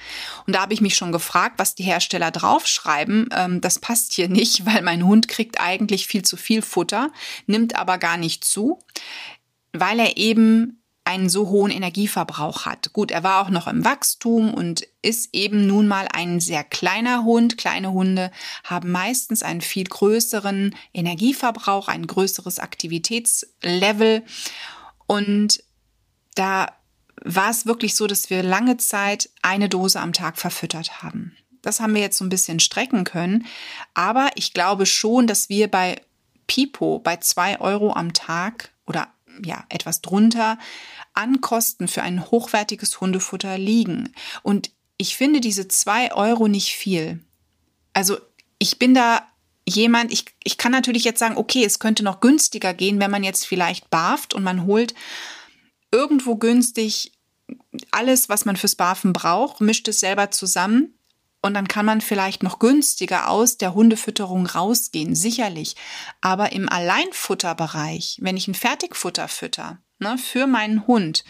Und 0.45 0.55
da 0.55 0.61
habe 0.61 0.73
ich 0.73 0.81
mich 0.81 0.95
schon 0.95 1.11
gefragt, 1.11 1.59
was 1.59 1.75
die 1.75 1.83
Hersteller 1.83 2.31
draufschreiben. 2.31 3.29
Ähm, 3.31 3.61
das 3.61 3.79
passt 3.79 4.13
hier 4.13 4.27
nicht, 4.27 4.65
weil 4.65 4.81
mein 4.81 5.05
Hund 5.05 5.27
kriegt 5.27 5.59
eigentlich 5.59 6.07
viel 6.07 6.23
zu 6.23 6.37
viel 6.37 6.61
Futter, 6.61 7.11
nimmt 7.45 7.75
aber 7.75 7.97
gar 7.97 8.17
nicht 8.17 8.43
zu, 8.43 8.79
weil 9.71 9.99
er 9.99 10.17
eben 10.17 10.83
einen 11.05 11.29
so 11.29 11.49
hohen 11.49 11.71
Energieverbrauch 11.71 12.65
hat. 12.65 12.91
Gut, 12.91 13.11
er 13.11 13.23
war 13.23 13.45
auch 13.45 13.49
noch 13.49 13.67
im 13.67 13.85
Wachstum 13.85 14.53
und 14.53 14.87
ist 15.03 15.29
eben 15.33 15.67
nun 15.67 15.87
mal 15.87 16.07
ein 16.11 16.39
sehr 16.39 16.63
kleiner 16.63 17.23
Hund. 17.23 17.57
Kleine 17.57 17.91
Hunde 17.91 18.31
haben 18.63 18.91
meistens 18.91 19.43
einen 19.43 19.61
viel 19.61 19.85
größeren 19.85 20.75
Energieverbrauch, 20.93 21.87
ein 21.87 22.07
größeres 22.07 22.59
Aktivitätslevel. 22.59 24.23
Und 25.05 25.63
da 26.33 26.71
war 27.23 27.51
es 27.51 27.67
wirklich 27.67 27.95
so, 27.95 28.07
dass 28.07 28.31
wir 28.31 28.41
lange 28.41 28.77
Zeit 28.77 29.29
eine 29.43 29.69
Dose 29.69 29.99
am 29.99 30.11
Tag 30.11 30.37
verfüttert 30.37 31.03
haben. 31.03 31.37
Das 31.61 31.79
haben 31.79 31.93
wir 31.93 32.01
jetzt 32.01 32.17
so 32.17 32.25
ein 32.25 32.29
bisschen 32.29 32.59
strecken 32.59 33.03
können. 33.03 33.45
Aber 33.93 34.29
ich 34.35 34.53
glaube 34.53 34.87
schon, 34.87 35.27
dass 35.27 35.49
wir 35.49 35.69
bei 35.69 36.01
Pipo 36.47 36.99
bei 36.99 37.17
zwei 37.17 37.59
Euro 37.59 37.93
am 37.93 38.13
Tag 38.13 38.71
oder 38.85 39.07
ja, 39.43 39.65
etwas 39.69 40.01
drunter 40.01 40.57
an 41.13 41.41
Kosten 41.41 41.87
für 41.87 42.03
ein 42.03 42.29
hochwertiges 42.29 43.01
Hundefutter 43.01 43.57
liegen. 43.57 44.13
Und 44.43 44.71
ich 44.97 45.15
finde 45.15 45.41
diese 45.41 45.67
zwei 45.67 46.13
Euro 46.13 46.47
nicht 46.47 46.73
viel. 46.73 47.19
Also 47.93 48.17
ich 48.59 48.79
bin 48.79 48.93
da 48.93 49.27
jemand, 49.67 50.11
ich, 50.13 50.25
ich 50.43 50.57
kann 50.57 50.71
natürlich 50.71 51.03
jetzt 51.03 51.19
sagen, 51.19 51.37
okay, 51.37 51.63
es 51.63 51.79
könnte 51.79 52.03
noch 52.03 52.19
günstiger 52.19 52.73
gehen, 52.73 52.99
wenn 52.99 53.11
man 53.11 53.23
jetzt 53.23 53.45
vielleicht 53.45 53.89
barft 53.89 54.33
und 54.33 54.43
man 54.43 54.65
holt 54.65 54.93
irgendwo 55.91 56.35
günstig 56.35 57.11
alles, 57.91 58.29
was 58.29 58.45
man 58.45 58.57
fürs 58.57 58.75
Barfen 58.75 59.13
braucht, 59.13 59.61
mischt 59.61 59.87
es 59.87 59.99
selber 59.99 60.31
zusammen 60.31 60.95
und 61.45 61.53
dann 61.53 61.67
kann 61.67 61.85
man 61.85 62.01
vielleicht 62.01 62.41
noch 62.41 62.57
günstiger 62.57 63.29
aus 63.29 63.57
der 63.57 63.75
Hundefütterung 63.75 64.47
rausgehen, 64.47 65.13
sicherlich. 65.13 65.75
Aber 66.19 66.51
im 66.53 66.67
Alleinfutterbereich, 66.67 68.17
wenn 68.19 68.35
ich 68.35 68.47
ein 68.47 68.55
Fertigfutter 68.55 69.27
fütter, 69.27 69.77
ne, 69.99 70.17
für 70.17 70.47
meinen 70.47 70.87
Hund, 70.87 71.23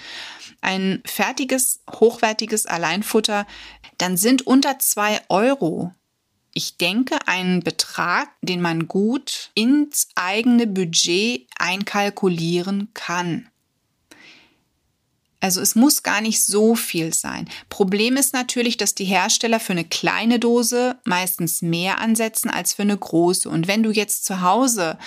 ein 0.62 1.04
fertiges, 1.06 1.82
hochwertiges 1.92 2.66
Alleinfutter, 2.66 3.46
dann 3.98 4.16
sind 4.16 4.48
unter 4.48 4.80
zwei 4.80 5.20
Euro 5.28 5.92
ich 6.58 6.78
denke, 6.78 7.18
ein 7.26 7.60
Betrag, 7.60 8.30
den 8.42 8.62
man 8.62 8.88
gut 8.88 9.52
ins 9.56 10.08
eigene 10.16 10.68
Budget 10.68 11.50
einkalkulieren 11.60 12.92
kann. 12.94 13.50
Also 15.46 15.62
es 15.62 15.76
muss 15.76 16.02
gar 16.02 16.22
nicht 16.22 16.44
so 16.44 16.74
viel 16.74 17.14
sein. 17.14 17.48
Problem 17.70 18.18
ist 18.18 18.34
natürlich, 18.34 18.78
dass 18.78 18.96
die 18.96 19.06
Hersteller 19.06 19.60
für 19.60 19.74
eine 19.74 19.86
kleine 19.86 20.40
Dose 20.40 20.98
meistens 21.04 21.62
mehr 21.62 22.00
ansetzen 22.00 22.50
als 22.50 22.74
für 22.74 22.82
eine 22.82 22.98
große. 22.98 23.48
Und 23.48 23.68
wenn 23.68 23.84
du 23.84 23.92
jetzt 23.92 24.26
zu 24.26 24.42
Hause, 24.42 24.98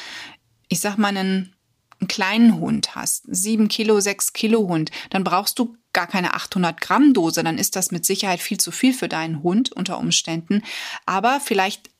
ich 0.68 0.78
sag 0.78 0.96
mal, 0.96 1.08
einen, 1.08 1.56
einen 1.98 2.06
kleinen 2.06 2.60
Hund 2.60 2.94
hast, 2.94 3.24
sieben 3.26 3.66
Kilo, 3.66 3.98
sechs 3.98 4.32
Kilo 4.32 4.68
Hund, 4.68 4.92
dann 5.10 5.24
brauchst 5.24 5.58
du 5.58 5.76
gar 5.92 6.06
keine 6.06 6.34
800 6.34 6.80
Gramm 6.80 7.14
Dose. 7.14 7.42
Dann 7.42 7.58
ist 7.58 7.74
das 7.74 7.90
mit 7.90 8.06
Sicherheit 8.06 8.38
viel 8.38 8.58
zu 8.58 8.70
viel 8.70 8.94
für 8.94 9.08
deinen 9.08 9.42
Hund 9.42 9.72
unter 9.72 9.98
Umständen. 9.98 10.62
Aber 11.04 11.40
vielleicht 11.40 11.90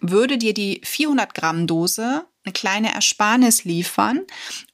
würde 0.00 0.38
dir 0.38 0.54
die 0.54 0.80
400 0.82 1.34
Gramm 1.34 1.68
Dose 1.68 2.24
eine 2.46 2.52
kleine 2.52 2.94
Ersparnis 2.94 3.64
liefern 3.64 4.20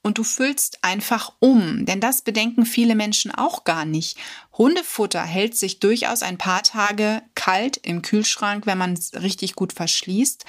und 0.02 0.18
du 0.18 0.24
füllst 0.24 0.78
einfach 0.82 1.32
um. 1.38 1.86
Denn 1.86 2.00
das 2.00 2.20
bedenken 2.20 2.66
viele 2.66 2.94
Menschen 2.94 3.34
auch 3.34 3.64
gar 3.64 3.86
nicht. 3.86 4.18
Hundefutter 4.52 5.22
hält 5.22 5.56
sich 5.56 5.80
durchaus 5.80 6.22
ein 6.22 6.36
paar 6.36 6.62
Tage 6.62 7.22
kalt 7.34 7.78
im 7.78 8.02
Kühlschrank, 8.02 8.66
wenn 8.66 8.76
man 8.76 8.92
es 8.92 9.14
richtig 9.14 9.54
gut 9.54 9.72
verschließt. 9.72 10.44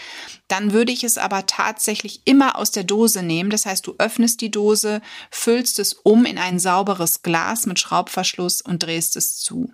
Dann 0.49 0.73
würde 0.73 0.91
ich 0.91 1.05
es 1.05 1.17
aber 1.17 1.45
tatsächlich 1.45 2.21
immer 2.25 2.57
aus 2.57 2.71
der 2.71 2.83
Dose 2.83 3.23
nehmen. 3.23 3.49
Das 3.49 3.65
heißt, 3.65 3.87
du 3.87 3.95
öffnest 3.99 4.41
die 4.41 4.51
Dose, 4.51 5.01
füllst 5.31 5.79
es 5.79 5.93
um 5.93 6.25
in 6.25 6.37
ein 6.37 6.59
sauberes 6.59 7.21
Glas 7.23 7.65
mit 7.65 7.79
Schraubverschluss 7.79 8.61
und 8.61 8.83
drehst 8.83 9.15
es 9.15 9.37
zu. 9.37 9.71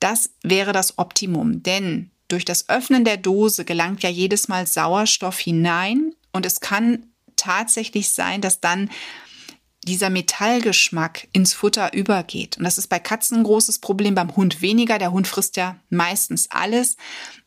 Das 0.00 0.30
wäre 0.42 0.72
das 0.72 0.98
Optimum, 0.98 1.62
denn 1.62 2.10
durch 2.26 2.44
das 2.44 2.68
Öffnen 2.68 3.04
der 3.04 3.16
Dose 3.16 3.64
gelangt 3.64 4.02
ja 4.02 4.10
jedes 4.10 4.48
Mal 4.48 4.66
Sauerstoff 4.66 5.38
hinein 5.38 6.14
und 6.34 6.44
es 6.44 6.60
kann 6.60 7.06
tatsächlich 7.36 8.10
sein, 8.10 8.40
dass 8.40 8.60
dann 8.60 8.90
dieser 9.84 10.10
Metallgeschmack 10.10 11.28
ins 11.32 11.54
Futter 11.54 11.92
übergeht. 11.92 12.58
Und 12.58 12.64
das 12.64 12.76
ist 12.76 12.88
bei 12.88 12.98
Katzen 12.98 13.38
ein 13.38 13.44
großes 13.44 13.78
Problem, 13.78 14.14
beim 14.14 14.34
Hund 14.34 14.60
weniger. 14.60 14.98
Der 14.98 15.12
Hund 15.12 15.28
frisst 15.28 15.56
ja 15.56 15.78
meistens 15.90 16.50
alles. 16.50 16.96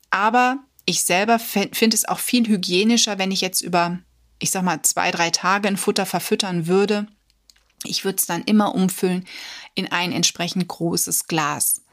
Aber 0.09 0.59
ich 0.85 1.03
selber 1.03 1.37
finde 1.39 1.95
es 1.95 2.07
auch 2.07 2.19
viel 2.19 2.47
hygienischer, 2.47 3.17
wenn 3.17 3.31
ich 3.31 3.41
jetzt 3.41 3.61
über, 3.61 3.99
ich 4.39 4.51
sag 4.51 4.63
mal, 4.63 4.81
zwei, 4.83 5.11
drei 5.11 5.31
Tage 5.31 5.67
ein 5.67 5.77
Futter 5.77 6.05
verfüttern 6.05 6.67
würde. 6.67 7.07
Ich 7.83 8.05
würde 8.05 8.17
es 8.17 8.25
dann 8.25 8.43
immer 8.43 8.73
umfüllen 8.73 9.25
in 9.75 9.91
ein 9.91 10.13
entsprechend 10.13 10.67
großes 10.67 11.27
Glas 11.27 11.83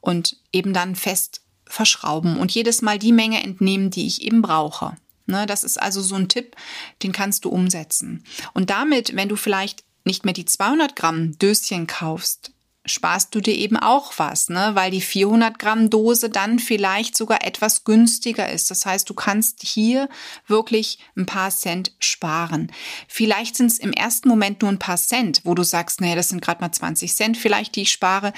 und 0.00 0.38
eben 0.52 0.72
dann 0.72 0.96
fest 0.96 1.42
verschrauben 1.66 2.38
und 2.38 2.50
jedes 2.50 2.82
Mal 2.82 2.98
die 2.98 3.12
Menge 3.12 3.42
entnehmen, 3.42 3.90
die 3.90 4.06
ich 4.06 4.22
eben 4.22 4.42
brauche. 4.42 4.96
Ne, 5.26 5.46
das 5.46 5.64
ist 5.64 5.80
also 5.80 6.02
so 6.02 6.16
ein 6.16 6.28
Tipp, 6.28 6.56
den 7.02 7.12
kannst 7.12 7.44
du 7.44 7.50
umsetzen. 7.50 8.24
Und 8.54 8.70
damit, 8.70 9.14
wenn 9.14 9.28
du 9.28 9.36
vielleicht 9.36 9.84
nicht 10.04 10.24
mehr 10.24 10.34
die 10.34 10.44
200 10.44 10.96
Gramm 10.96 11.38
Döschen 11.38 11.86
kaufst, 11.86 12.52
sparst 12.84 13.34
du 13.34 13.40
dir 13.40 13.54
eben 13.54 13.76
auch 13.76 14.14
was, 14.16 14.48
ne? 14.48 14.70
weil 14.74 14.90
die 14.90 15.00
400 15.00 15.58
Gramm 15.58 15.88
Dose 15.88 16.30
dann 16.30 16.58
vielleicht 16.58 17.16
sogar 17.16 17.44
etwas 17.44 17.84
günstiger 17.84 18.50
ist. 18.50 18.70
Das 18.70 18.84
heißt, 18.84 19.08
du 19.08 19.14
kannst 19.14 19.62
hier 19.62 20.08
wirklich 20.48 20.98
ein 21.16 21.26
paar 21.26 21.50
Cent 21.50 21.92
sparen. 22.00 22.72
Vielleicht 23.06 23.56
sind 23.56 23.70
es 23.70 23.78
im 23.78 23.92
ersten 23.92 24.28
Moment 24.28 24.62
nur 24.62 24.70
ein 24.70 24.80
paar 24.80 24.96
Cent, 24.96 25.42
wo 25.44 25.54
du 25.54 25.62
sagst, 25.62 26.00
nee, 26.00 26.16
das 26.16 26.30
sind 26.30 26.42
gerade 26.42 26.60
mal 26.60 26.72
20 26.72 27.14
Cent 27.14 27.36
vielleicht, 27.36 27.76
die 27.76 27.82
ich 27.82 27.92
spare. 27.92 28.32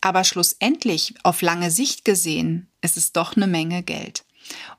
Aber 0.00 0.24
schlussendlich, 0.24 1.14
auf 1.22 1.42
lange 1.42 1.70
Sicht 1.70 2.04
gesehen, 2.04 2.70
ist 2.80 2.96
es 2.96 3.12
doch 3.12 3.36
eine 3.36 3.46
Menge 3.46 3.82
Geld. 3.82 4.24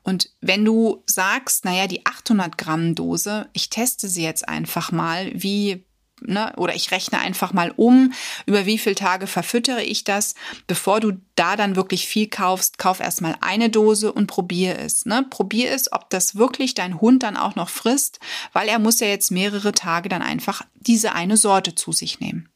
Und 0.04 0.30
wenn 0.42 0.66
du 0.66 1.04
sagst, 1.06 1.66
naja, 1.66 1.88
die 1.88 2.06
800 2.06 2.58
Gramm 2.58 2.96
Dose, 2.96 3.50
ich 3.54 3.70
teste 3.70 4.08
sie 4.08 4.24
jetzt 4.24 4.48
einfach 4.48 4.92
mal, 4.92 5.32
wie 5.34 5.86
Ne, 6.24 6.54
oder 6.58 6.76
ich 6.76 6.92
rechne 6.92 7.20
einfach 7.20 7.52
mal 7.52 7.74
um, 7.76 8.14
über 8.46 8.68
wie 8.68 8.78
viele 8.78 8.96
Tage 8.96 9.26
verfüttere 9.26 9.84
ich 9.84 10.04
das. 10.04 10.36
Bevor 10.68 11.00
du 11.00 11.14
da 11.36 11.56
dann 11.56 11.76
wirklich 11.76 12.06
viel 12.08 12.28
kaufst, 12.30 12.78
kauf 12.78 13.00
erstmal 13.00 13.36
eine 13.42 13.72
Dose 13.72 14.14
und 14.14 14.28
probier 14.28 14.78
es. 14.78 15.06
Ne? 15.06 15.26
Probier 15.30 15.72
es, 15.72 15.92
ob 15.92 16.12
das 16.12 16.36
wirklich 16.36 16.76
dein 16.76 17.02
Hund 17.02 17.24
dann 17.24 17.38
auch 17.38 17.56
noch 17.56 17.70
frisst, 17.70 18.20
weil 18.54 18.68
er 18.68 18.78
muss 18.78 19.00
ja 19.00 19.08
jetzt 19.08 19.32
mehrere 19.32 19.72
Tage 19.72 20.10
dann 20.10 20.22
einfach 20.22 20.62
diese 20.76 21.14
eine 21.14 21.38
Sorte 21.38 21.74
zu 21.74 21.92
sich 21.92 22.20
nehmen. 22.20 22.50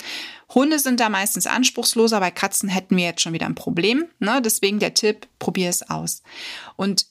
Hunde 0.54 0.78
sind 0.78 1.00
da 1.00 1.10
meistens 1.10 1.48
anspruchsloser, 1.48 2.20
bei 2.20 2.32
Katzen 2.32 2.70
hätten 2.70 2.96
wir 2.96 3.06
jetzt 3.06 3.22
schon 3.22 3.34
wieder 3.34 3.48
ein 3.48 3.56
Problem. 3.56 4.06
Ne? 4.20 4.42
Deswegen 4.44 4.80
der 4.80 4.94
Tipp, 4.94 5.28
probier 5.40 5.70
es 5.70 5.90
aus. 5.90 6.22
Und 6.76 7.08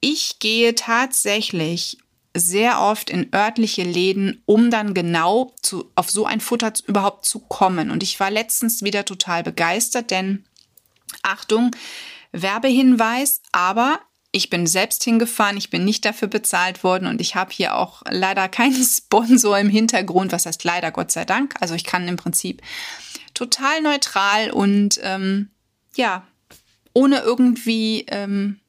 ich 0.00 0.38
gehe 0.38 0.74
tatsächlich 0.74 1.98
sehr 2.34 2.80
oft 2.80 3.10
in 3.10 3.32
örtliche 3.34 3.82
Läden, 3.82 4.42
um 4.46 4.70
dann 4.70 4.94
genau 4.94 5.52
zu, 5.62 5.90
auf 5.96 6.10
so 6.10 6.26
ein 6.26 6.40
Futter 6.40 6.72
überhaupt 6.86 7.24
zu 7.24 7.40
kommen. 7.40 7.90
Und 7.90 8.02
ich 8.02 8.20
war 8.20 8.30
letztens 8.30 8.82
wieder 8.82 9.04
total 9.04 9.42
begeistert, 9.42 10.10
denn 10.10 10.44
Achtung, 11.22 11.74
Werbehinweis, 12.32 13.42
aber 13.52 14.00
Ich 14.32 14.48
bin 14.48 14.68
selbst 14.68 15.02
hingefahren, 15.02 15.56
ich 15.56 15.70
bin 15.70 15.84
nicht 15.84 16.04
dafür 16.04 16.28
bezahlt 16.28 16.84
worden 16.84 17.08
und 17.08 17.20
ich 17.20 17.34
habe 17.34 17.50
hier 17.52 17.74
auch 17.74 18.02
leider 18.08 18.48
keinen 18.48 18.84
Sponsor 18.84 19.58
im 19.58 19.68
Hintergrund. 19.68 20.30
Was 20.30 20.46
heißt 20.46 20.62
leider, 20.62 20.92
Gott 20.92 21.10
sei 21.10 21.24
Dank. 21.24 21.56
Also 21.58 21.74
ich 21.74 21.82
kann 21.82 22.06
im 22.06 22.16
Prinzip 22.16 22.62
total 23.34 23.82
neutral 23.82 24.52
und 24.52 25.00
ähm, 25.02 25.50
ja, 25.96 26.24
ohne 26.92 27.20
irgendwie, 27.20 28.04
ähm, 28.08 28.60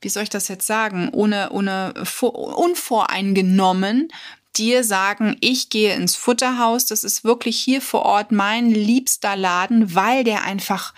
wie 0.00 0.08
soll 0.08 0.24
ich 0.24 0.30
das 0.30 0.48
jetzt 0.48 0.66
sagen, 0.66 1.10
ohne, 1.12 1.50
ohne 1.50 1.94
vor, 2.04 2.58
unvoreingenommen 2.58 4.08
dir 4.56 4.82
sagen, 4.82 5.36
ich 5.40 5.70
gehe 5.70 5.94
ins 5.94 6.16
Futterhaus. 6.16 6.86
Das 6.86 7.04
ist 7.04 7.22
wirklich 7.22 7.58
hier 7.58 7.80
vor 7.80 8.02
Ort 8.02 8.32
mein 8.32 8.70
liebster 8.70 9.36
Laden, 9.36 9.94
weil 9.94 10.24
der 10.24 10.42
einfach 10.42 10.92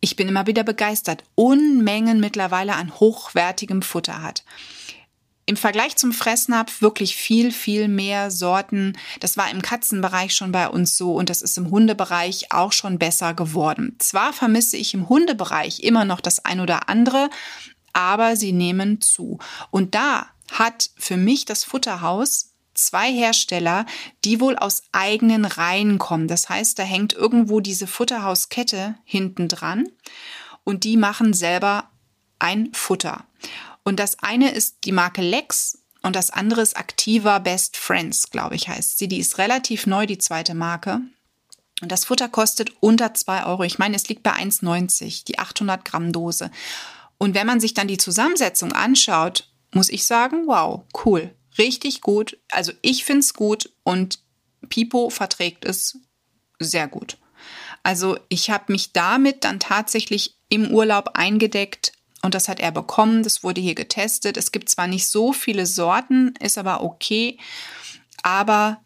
ich 0.00 0.16
bin 0.16 0.28
immer 0.28 0.46
wieder 0.46 0.64
begeistert, 0.64 1.24
Unmengen 1.34 2.20
mittlerweile 2.20 2.74
an 2.74 2.98
hochwertigem 2.98 3.82
Futter 3.82 4.22
hat. 4.22 4.44
Im 5.46 5.56
Vergleich 5.56 5.96
zum 5.96 6.12
Fressnapf 6.12 6.80
wirklich 6.80 7.16
viel, 7.16 7.50
viel 7.50 7.88
mehr 7.88 8.30
Sorten. 8.30 8.96
Das 9.18 9.36
war 9.36 9.50
im 9.50 9.62
Katzenbereich 9.62 10.32
schon 10.34 10.52
bei 10.52 10.68
uns 10.68 10.96
so 10.96 11.14
und 11.14 11.28
das 11.28 11.42
ist 11.42 11.58
im 11.58 11.70
Hundebereich 11.70 12.52
auch 12.52 12.72
schon 12.72 12.98
besser 12.98 13.34
geworden. 13.34 13.96
Zwar 13.98 14.32
vermisse 14.32 14.76
ich 14.76 14.94
im 14.94 15.08
Hundebereich 15.08 15.80
immer 15.80 16.04
noch 16.04 16.20
das 16.20 16.44
ein 16.44 16.60
oder 16.60 16.88
andere, 16.88 17.30
aber 17.92 18.36
sie 18.36 18.52
nehmen 18.52 19.00
zu. 19.00 19.38
Und 19.70 19.94
da 19.94 20.26
hat 20.52 20.90
für 20.96 21.16
mich 21.16 21.44
das 21.44 21.64
Futterhaus 21.64 22.52
zwei 22.74 23.12
Hersteller, 23.12 23.86
die 24.24 24.40
wohl 24.40 24.56
aus 24.56 24.82
eigenen 24.92 25.44
Reihen 25.44 25.98
kommen. 25.98 26.28
Das 26.28 26.48
heißt, 26.48 26.78
da 26.78 26.82
hängt 26.82 27.12
irgendwo 27.12 27.60
diese 27.60 27.86
Futterhauskette 27.86 28.96
hinten 29.04 29.48
dran 29.48 29.88
und 30.64 30.84
die 30.84 30.96
machen 30.96 31.34
selber 31.34 31.90
ein 32.38 32.72
Futter. 32.72 33.24
Und 33.82 34.00
das 34.00 34.18
eine 34.20 34.50
ist 34.50 34.78
die 34.84 34.92
Marke 34.92 35.22
Lex 35.22 35.78
und 36.02 36.16
das 36.16 36.30
andere 36.30 36.62
ist 36.62 36.76
Activa 36.76 37.38
Best 37.38 37.76
Friends, 37.76 38.30
glaube 38.30 38.54
ich, 38.54 38.68
heißt 38.68 38.98
sie. 38.98 39.08
Die 39.08 39.18
ist 39.18 39.38
relativ 39.38 39.86
neu, 39.86 40.06
die 40.06 40.18
zweite 40.18 40.54
Marke. 40.54 41.00
Und 41.82 41.92
das 41.92 42.04
Futter 42.04 42.28
kostet 42.28 42.72
unter 42.80 43.14
zwei 43.14 43.44
Euro. 43.44 43.64
Ich 43.64 43.78
meine, 43.78 43.96
es 43.96 44.08
liegt 44.08 44.22
bei 44.22 44.32
1,90, 44.32 45.24
die 45.24 45.38
800 45.38 45.84
Gramm 45.84 46.12
Dose. 46.12 46.50
Und 47.20 47.34
wenn 47.34 47.46
man 47.46 47.60
sich 47.60 47.74
dann 47.74 47.86
die 47.86 47.98
Zusammensetzung 47.98 48.72
anschaut, 48.72 49.48
muss 49.72 49.90
ich 49.90 50.04
sagen, 50.04 50.48
wow, 50.48 50.82
cool 51.04 51.32
richtig 51.60 52.00
gut. 52.00 52.38
Also 52.50 52.72
ich 52.82 53.04
finde 53.04 53.20
es 53.20 53.34
gut 53.34 53.72
und 53.82 54.20
Pipo 54.68 55.10
verträgt 55.10 55.64
es 55.64 55.98
sehr 56.58 56.88
gut. 56.88 57.18
Also 57.82 58.18
ich 58.28 58.50
habe 58.50 58.72
mich 58.72 58.92
damit 58.92 59.44
dann 59.44 59.60
tatsächlich 59.60 60.38
im 60.48 60.70
Urlaub 60.70 61.10
eingedeckt 61.14 61.92
und 62.22 62.34
das 62.34 62.48
hat 62.48 62.60
er 62.60 62.72
bekommen. 62.72 63.22
Das 63.22 63.42
wurde 63.42 63.60
hier 63.60 63.74
getestet. 63.74 64.36
Es 64.36 64.52
gibt 64.52 64.68
zwar 64.68 64.86
nicht 64.86 65.08
so 65.08 65.32
viele 65.32 65.64
Sorten, 65.66 66.34
ist 66.40 66.58
aber 66.58 66.82
okay, 66.82 67.38
aber 68.22 68.82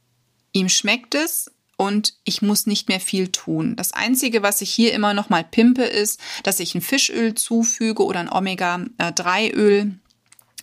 ihm 0.53 0.69
schmeckt 0.69 1.15
es 1.15 1.51
und 1.77 2.15
ich 2.25 2.43
muss 2.43 2.67
nicht 2.67 2.89
mehr 2.89 3.01
viel 3.01 3.29
tun. 3.29 3.77
Das 3.77 3.93
einzige, 3.93 4.43
was 4.43 4.61
ich 4.61 4.71
hier 4.71 4.93
immer 4.93 5.15
noch 5.15 5.29
mal 5.29 5.45
pimpe, 5.45 5.85
ist, 5.85 6.21
dass 6.43 6.61
ich 6.61 6.75
ein 6.75 6.81
Fischöl 6.81 7.35
zufüge 7.35 8.05
oder 8.05 8.21
ein 8.21 8.33
Omega-3-Öl 8.33 9.99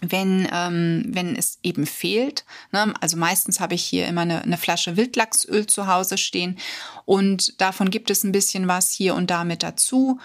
wenn, 0.01 0.47
ähm, 0.51 1.03
wenn 1.07 1.35
es 1.35 1.59
eben 1.61 1.85
fehlt. 1.85 2.43
Ne? 2.71 2.93
Also 3.01 3.17
meistens 3.17 3.59
habe 3.59 3.75
ich 3.75 3.83
hier 3.83 4.07
immer 4.07 4.21
eine, 4.21 4.41
eine 4.41 4.57
Flasche 4.57 4.97
Wildlachsöl 4.97 5.67
zu 5.67 5.87
Hause 5.87 6.17
stehen 6.17 6.57
und 7.05 7.61
davon 7.61 7.91
gibt 7.91 8.09
es 8.09 8.23
ein 8.23 8.31
bisschen 8.31 8.67
was 8.67 8.91
hier 8.91 9.13
und 9.15 9.29
da 9.29 9.43
mit 9.43 9.63
dazu. 9.63 10.19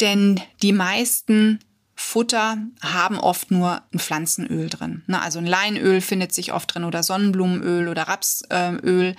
Denn 0.00 0.40
die 0.62 0.72
meisten 0.72 1.60
Futter 1.98 2.58
haben 2.82 3.18
oft 3.18 3.50
nur 3.50 3.82
ein 3.92 3.98
Pflanzenöl 3.98 4.68
drin. 4.68 5.02
Ne? 5.06 5.20
Also 5.20 5.38
ein 5.38 5.46
Leinöl 5.46 6.02
findet 6.02 6.32
sich 6.32 6.52
oft 6.52 6.74
drin 6.74 6.84
oder 6.84 7.02
Sonnenblumenöl 7.02 7.88
oder 7.88 8.02
Rapsöl. 8.02 9.16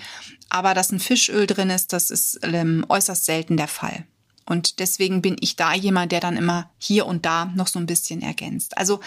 Aber 0.50 0.74
dass 0.76 0.92
ein 0.92 1.00
Fischöl 1.00 1.48
drin 1.48 1.72
ist, 1.72 1.92
das 1.92 2.12
ist 2.12 2.40
ähm, 2.44 2.86
äußerst 2.88 3.26
selten 3.26 3.58
der 3.58 3.68
Fall. 3.68 4.06
Und 4.46 4.80
deswegen 4.80 5.22
bin 5.24 5.36
ich 5.42 5.56
da 5.56 5.74
jemand, 5.74 6.12
der 6.12 6.20
dann 6.20 6.38
immer 6.38 6.70
hier 6.78 7.08
und 7.08 7.26
da 7.26 7.46
noch 7.46 7.68
so 7.68 7.80
ein 7.80 7.88
bisschen 7.88 8.22
ergänzt. 8.22 8.78
Also 8.78 9.00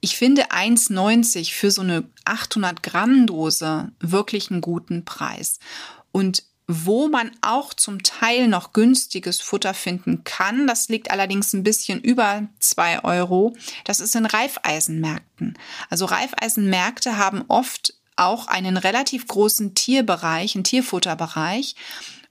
ich 0.00 0.18
finde 0.18 0.50
1,90 0.50 1.52
für 1.52 1.70
so 1.70 1.80
eine 1.80 2.04
800 2.26 2.82
Gramm 2.82 3.26
Dose 3.26 3.90
wirklich 4.00 4.50
einen 4.50 4.60
guten 4.60 5.06
Preis. 5.06 5.58
Und 6.12 6.44
wo 6.66 7.08
man 7.08 7.30
auch 7.42 7.74
zum 7.74 8.02
Teil 8.02 8.48
noch 8.48 8.72
günstiges 8.72 9.40
Futter 9.40 9.74
finden 9.74 10.24
kann, 10.24 10.66
das 10.66 10.88
liegt 10.88 11.10
allerdings 11.10 11.52
ein 11.52 11.62
bisschen 11.62 12.00
über 12.00 12.48
zwei 12.58 13.04
Euro, 13.04 13.54
das 13.84 14.00
ist 14.00 14.16
in 14.16 14.26
Reifeisenmärkten. 14.26 15.58
Also 15.90 16.06
Reifeisenmärkte 16.06 17.18
haben 17.18 17.44
oft 17.48 17.94
auch 18.16 18.46
einen 18.46 18.76
relativ 18.76 19.26
großen 19.26 19.74
Tierbereich, 19.74 20.54
einen 20.54 20.64
Tierfutterbereich. 20.64 21.74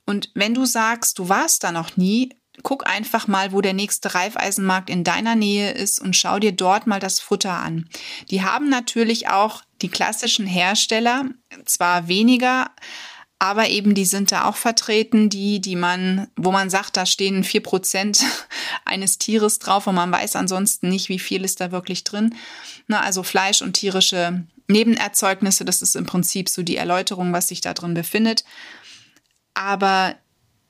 Und 0.05 0.31
wenn 0.33 0.53
du 0.53 0.65
sagst, 0.65 1.19
du 1.19 1.29
warst 1.29 1.63
da 1.63 1.71
noch 1.71 1.97
nie, 1.97 2.29
guck 2.61 2.87
einfach 2.87 3.27
mal, 3.27 3.51
wo 3.51 3.61
der 3.61 3.73
nächste 3.73 4.13
Reifeisenmarkt 4.13 4.89
in 4.89 5.03
deiner 5.03 5.35
Nähe 5.35 5.71
ist 5.71 5.99
und 5.99 6.15
schau 6.15 6.39
dir 6.39 6.51
dort 6.51 6.87
mal 6.87 6.99
das 6.99 7.19
Futter 7.19 7.53
an. 7.53 7.89
Die 8.29 8.43
haben 8.43 8.69
natürlich 8.69 9.29
auch 9.29 9.63
die 9.81 9.89
klassischen 9.89 10.45
Hersteller, 10.45 11.25
zwar 11.65 12.07
weniger, 12.07 12.71
aber 13.43 13.69
eben 13.69 13.93
die 13.93 14.05
sind 14.05 14.31
da 14.31 14.45
auch 14.45 14.55
vertreten, 14.55 15.29
die, 15.29 15.59
die 15.59 15.75
man, 15.75 16.27
wo 16.35 16.51
man 16.51 16.69
sagt, 16.69 16.97
da 16.97 17.05
stehen 17.05 17.43
vier 17.43 17.61
Prozent 17.61 18.23
eines 18.85 19.17
Tieres 19.17 19.59
drauf 19.59 19.87
und 19.87 19.95
man 19.95 20.11
weiß 20.11 20.35
ansonsten 20.35 20.89
nicht, 20.89 21.09
wie 21.09 21.19
viel 21.19 21.43
ist 21.43 21.59
da 21.61 21.71
wirklich 21.71 22.03
drin. 22.03 22.35
Na, 22.87 23.01
also 23.01 23.23
Fleisch 23.23 23.61
und 23.61 23.73
tierische 23.73 24.43
Nebenerzeugnisse, 24.67 25.65
das 25.65 25.81
ist 25.81 25.95
im 25.95 26.05
Prinzip 26.05 26.47
so 26.49 26.63
die 26.63 26.77
Erläuterung, 26.77 27.33
was 27.33 27.49
sich 27.49 27.61
da 27.61 27.73
drin 27.73 27.93
befindet 27.93 28.43
aber 29.53 30.15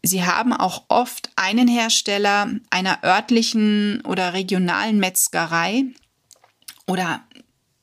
sie 0.01 0.25
haben 0.25 0.53
auch 0.53 0.85
oft 0.89 1.31
einen 1.35 1.67
Hersteller 1.67 2.51
einer 2.69 3.03
örtlichen 3.03 4.01
oder 4.01 4.33
regionalen 4.33 4.99
Metzgerei 4.99 5.85
oder 6.87 7.23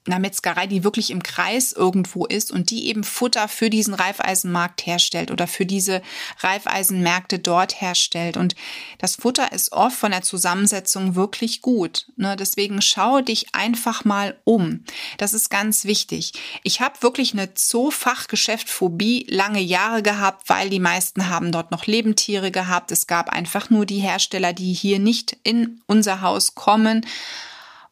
einer 0.06 0.18
Metzgerei, 0.18 0.66
die 0.66 0.82
wirklich 0.82 1.10
im 1.10 1.22
Kreis 1.22 1.72
irgendwo 1.72 2.24
ist 2.24 2.50
und 2.50 2.70
die 2.70 2.86
eben 2.86 3.04
Futter 3.04 3.48
für 3.48 3.68
diesen 3.68 3.92
Reifeisenmarkt 3.92 4.86
herstellt 4.86 5.30
oder 5.30 5.46
für 5.46 5.66
diese 5.66 6.00
Reifeisenmärkte 6.38 7.38
dort 7.38 7.80
herstellt. 7.82 8.38
Und 8.38 8.54
das 8.98 9.16
Futter 9.16 9.52
ist 9.52 9.72
oft 9.72 9.96
von 9.96 10.10
der 10.10 10.22
Zusammensetzung 10.22 11.16
wirklich 11.16 11.60
gut. 11.60 12.06
Ne? 12.16 12.34
Deswegen 12.36 12.80
schaue 12.80 13.22
dich 13.22 13.54
einfach 13.54 14.06
mal 14.06 14.38
um. 14.44 14.84
Das 15.18 15.34
ist 15.34 15.50
ganz 15.50 15.84
wichtig. 15.84 16.32
Ich 16.62 16.80
habe 16.80 17.02
wirklich 17.02 17.34
eine 17.34 17.50
Zoo-Fachgeschäft-Phobie 17.54 19.26
lange 19.28 19.60
Jahre 19.60 20.02
gehabt, 20.02 20.48
weil 20.48 20.70
die 20.70 20.80
meisten 20.80 21.28
haben 21.28 21.52
dort 21.52 21.70
noch 21.70 21.86
Lebendtiere 21.86 22.50
gehabt. 22.50 22.90
Es 22.90 23.06
gab 23.06 23.28
einfach 23.28 23.68
nur 23.68 23.84
die 23.84 24.00
Hersteller, 24.00 24.54
die 24.54 24.72
hier 24.72 24.98
nicht 24.98 25.36
in 25.42 25.82
unser 25.86 26.22
Haus 26.22 26.54
kommen. 26.54 27.04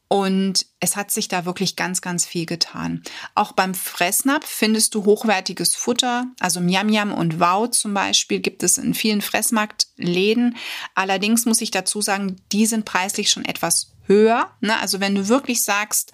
Und 0.09 0.65
es 0.81 0.97
hat 0.97 1.11
sich 1.11 1.29
da 1.29 1.45
wirklich 1.45 1.77
ganz, 1.77 2.01
ganz 2.01 2.25
viel 2.25 2.47
getan. 2.47 3.03
Auch 3.35 3.53
beim 3.53 3.75
Fressnapf 3.75 4.47
findest 4.47 4.95
du 4.95 5.05
hochwertiges 5.05 5.77
Futter. 5.77 6.27
Also 6.41 6.61
Miam 6.61 7.13
und 7.13 7.39
Wow 7.39 7.71
zum 7.71 7.93
Beispiel 7.93 8.41
gibt 8.41 8.63
es 8.63 8.79
in 8.79 8.95
vielen 8.95 9.21
Fressmarktläden. 9.21 10.57
Allerdings 10.95 11.45
muss 11.45 11.61
ich 11.61 11.71
dazu 11.71 12.01
sagen, 12.01 12.37
die 12.53 12.65
sind 12.65 12.87
preislich 12.87 13.29
schon 13.29 13.45
etwas 13.45 13.93
höher. 14.07 14.51
Ne? 14.61 14.79
Also 14.81 14.99
wenn 14.99 15.15
du 15.15 15.29
wirklich 15.29 15.63
sagst, 15.63 16.13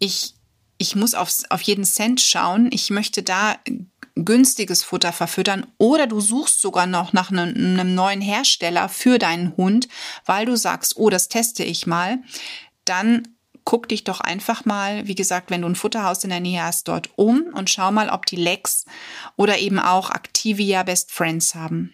ich, 0.00 0.34
ich 0.78 0.96
muss 0.96 1.14
aufs, 1.14 1.44
auf 1.50 1.62
jeden 1.62 1.84
Cent 1.84 2.20
schauen, 2.20 2.68
ich 2.72 2.90
möchte 2.90 3.22
da 3.22 3.56
günstiges 4.16 4.82
Futter 4.82 5.12
verfüttern 5.12 5.66
oder 5.78 6.06
du 6.06 6.20
suchst 6.20 6.60
sogar 6.60 6.86
noch 6.86 7.12
nach 7.12 7.30
einem, 7.30 7.54
einem 7.54 7.94
neuen 7.94 8.20
Hersteller 8.20 8.88
für 8.88 9.18
deinen 9.18 9.56
Hund, 9.56 9.88
weil 10.26 10.46
du 10.46 10.56
sagst, 10.56 10.96
oh, 10.96 11.10
das 11.10 11.28
teste 11.28 11.64
ich 11.64 11.86
mal, 11.86 12.18
dann 12.84 13.22
guck 13.64 13.88
dich 13.88 14.04
doch 14.04 14.20
einfach 14.20 14.64
mal, 14.64 15.06
wie 15.06 15.14
gesagt, 15.14 15.50
wenn 15.50 15.62
du 15.62 15.68
ein 15.68 15.76
Futterhaus 15.76 16.24
in 16.24 16.30
der 16.30 16.40
Nähe 16.40 16.62
hast, 16.62 16.88
dort 16.88 17.10
um 17.16 17.44
und 17.54 17.70
schau 17.70 17.92
mal, 17.92 18.08
ob 18.08 18.26
die 18.26 18.36
Lex 18.36 18.84
oder 19.36 19.58
eben 19.58 19.78
auch 19.78 20.10
Activia 20.10 20.82
Best 20.82 21.12
Friends 21.12 21.54
haben. 21.54 21.92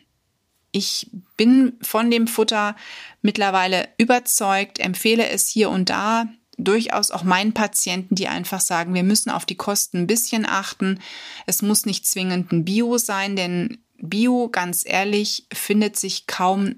Ich 0.72 1.10
bin 1.36 1.74
von 1.82 2.10
dem 2.10 2.28
Futter 2.28 2.76
mittlerweile 3.22 3.88
überzeugt, 3.98 4.78
empfehle 4.78 5.28
es 5.28 5.48
hier 5.48 5.70
und 5.70 5.90
da 5.90 6.26
durchaus 6.58 7.10
auch 7.10 7.22
meinen 7.22 7.52
Patienten, 7.52 8.14
die 8.14 8.28
einfach 8.28 8.60
sagen, 8.60 8.94
wir 8.94 9.02
müssen 9.02 9.30
auf 9.30 9.44
die 9.44 9.56
Kosten 9.56 9.98
ein 9.98 10.06
bisschen 10.06 10.46
achten. 10.46 11.00
Es 11.46 11.62
muss 11.62 11.86
nicht 11.86 12.06
zwingend 12.06 12.52
ein 12.52 12.64
Bio 12.64 12.98
sein, 12.98 13.36
denn 13.36 13.78
Bio, 13.98 14.48
ganz 14.48 14.82
ehrlich, 14.86 15.46
findet 15.52 15.96
sich 15.96 16.26
kaum 16.26 16.76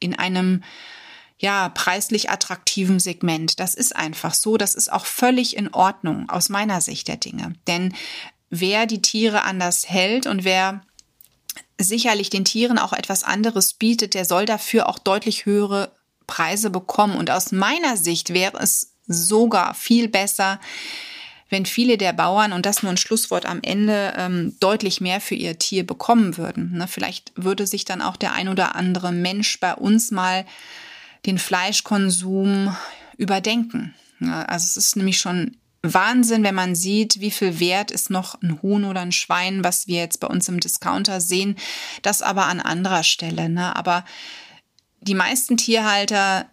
in 0.00 0.14
einem 0.14 0.62
ja, 1.44 1.68
preislich 1.68 2.30
attraktiven 2.30 2.98
Segment. 2.98 3.60
Das 3.60 3.74
ist 3.74 3.94
einfach 3.94 4.32
so. 4.32 4.56
Das 4.56 4.74
ist 4.74 4.90
auch 4.90 5.04
völlig 5.04 5.58
in 5.58 5.74
Ordnung 5.74 6.30
aus 6.30 6.48
meiner 6.48 6.80
Sicht 6.80 7.06
der 7.06 7.18
Dinge. 7.18 7.52
Denn 7.66 7.92
wer 8.48 8.86
die 8.86 9.02
Tiere 9.02 9.42
anders 9.42 9.86
hält 9.86 10.26
und 10.26 10.44
wer 10.44 10.80
sicherlich 11.78 12.30
den 12.30 12.46
Tieren 12.46 12.78
auch 12.78 12.94
etwas 12.94 13.24
anderes 13.24 13.74
bietet, 13.74 14.14
der 14.14 14.24
soll 14.24 14.46
dafür 14.46 14.88
auch 14.88 14.98
deutlich 14.98 15.44
höhere 15.44 15.92
Preise 16.26 16.70
bekommen. 16.70 17.14
Und 17.14 17.30
aus 17.30 17.52
meiner 17.52 17.98
Sicht 17.98 18.32
wäre 18.32 18.56
es 18.62 18.94
sogar 19.06 19.74
viel 19.74 20.08
besser, 20.08 20.60
wenn 21.50 21.66
viele 21.66 21.98
der 21.98 22.14
Bauern, 22.14 22.54
und 22.54 22.64
das 22.64 22.82
nur 22.82 22.90
ein 22.90 22.96
Schlusswort 22.96 23.44
am 23.44 23.60
Ende, 23.60 24.14
ähm, 24.16 24.56
deutlich 24.60 25.02
mehr 25.02 25.20
für 25.20 25.34
ihr 25.34 25.58
Tier 25.58 25.86
bekommen 25.86 26.38
würden. 26.38 26.72
Ne? 26.78 26.88
Vielleicht 26.88 27.32
würde 27.36 27.66
sich 27.66 27.84
dann 27.84 28.00
auch 28.00 28.16
der 28.16 28.32
ein 28.32 28.48
oder 28.48 28.76
andere 28.76 29.12
Mensch 29.12 29.60
bei 29.60 29.74
uns 29.74 30.10
mal 30.10 30.46
den 31.26 31.38
Fleischkonsum 31.38 32.76
überdenken. 33.16 33.94
Also 34.20 34.64
es 34.64 34.76
ist 34.76 34.96
nämlich 34.96 35.18
schon 35.18 35.56
Wahnsinn, 35.82 36.42
wenn 36.44 36.54
man 36.54 36.74
sieht, 36.74 37.20
wie 37.20 37.30
viel 37.30 37.60
wert 37.60 37.90
ist 37.90 38.08
noch 38.08 38.40
ein 38.42 38.62
Huhn 38.62 38.84
oder 38.84 39.00
ein 39.00 39.12
Schwein, 39.12 39.64
was 39.64 39.86
wir 39.86 39.98
jetzt 39.98 40.18
bei 40.18 40.26
uns 40.26 40.48
im 40.48 40.60
Discounter 40.60 41.20
sehen. 41.20 41.56
Das 42.02 42.22
aber 42.22 42.46
an 42.46 42.60
anderer 42.60 43.02
Stelle. 43.02 43.48
Ne? 43.48 43.76
Aber 43.76 44.04
die 45.00 45.14
meisten 45.14 45.56
Tierhalter 45.56 46.46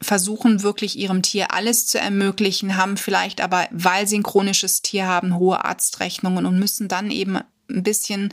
versuchen 0.00 0.62
wirklich 0.62 0.96
ihrem 0.96 1.22
Tier 1.22 1.52
alles 1.52 1.86
zu 1.86 1.98
ermöglichen, 1.98 2.76
haben 2.76 2.96
vielleicht 2.96 3.40
aber, 3.40 3.68
weil 3.72 4.06
sie 4.06 4.18
ein 4.18 4.22
chronisches 4.22 4.80
Tier 4.80 5.06
haben, 5.06 5.36
hohe 5.36 5.64
Arztrechnungen 5.64 6.46
und 6.46 6.58
müssen 6.58 6.88
dann 6.88 7.10
eben 7.10 7.38
ein 7.68 7.82
bisschen 7.82 8.32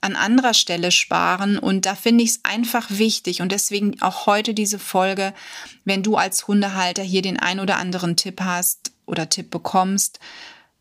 an 0.00 0.16
anderer 0.16 0.54
Stelle 0.54 0.90
sparen. 0.90 1.58
Und 1.58 1.86
da 1.86 1.94
finde 1.94 2.24
ich 2.24 2.30
es 2.30 2.40
einfach 2.44 2.86
wichtig 2.88 3.40
und 3.40 3.52
deswegen 3.52 4.00
auch 4.02 4.26
heute 4.26 4.54
diese 4.54 4.78
Folge, 4.78 5.34
wenn 5.84 6.02
du 6.02 6.16
als 6.16 6.46
Hundehalter 6.46 7.02
hier 7.02 7.22
den 7.22 7.38
ein 7.38 7.60
oder 7.60 7.76
anderen 7.78 8.16
Tipp 8.16 8.40
hast 8.40 8.92
oder 9.06 9.28
Tipp 9.28 9.50
bekommst, 9.50 10.18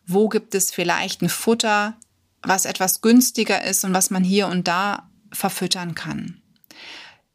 wo 0.05 0.29
gibt 0.29 0.55
es 0.55 0.71
vielleicht 0.71 1.21
ein 1.21 1.29
Futter, 1.29 1.97
was 2.41 2.65
etwas 2.65 3.01
günstiger 3.01 3.63
ist 3.63 3.83
und 3.83 3.93
was 3.93 4.09
man 4.09 4.23
hier 4.23 4.47
und 4.47 4.67
da 4.67 5.09
verfüttern 5.31 5.95
kann. 5.95 6.41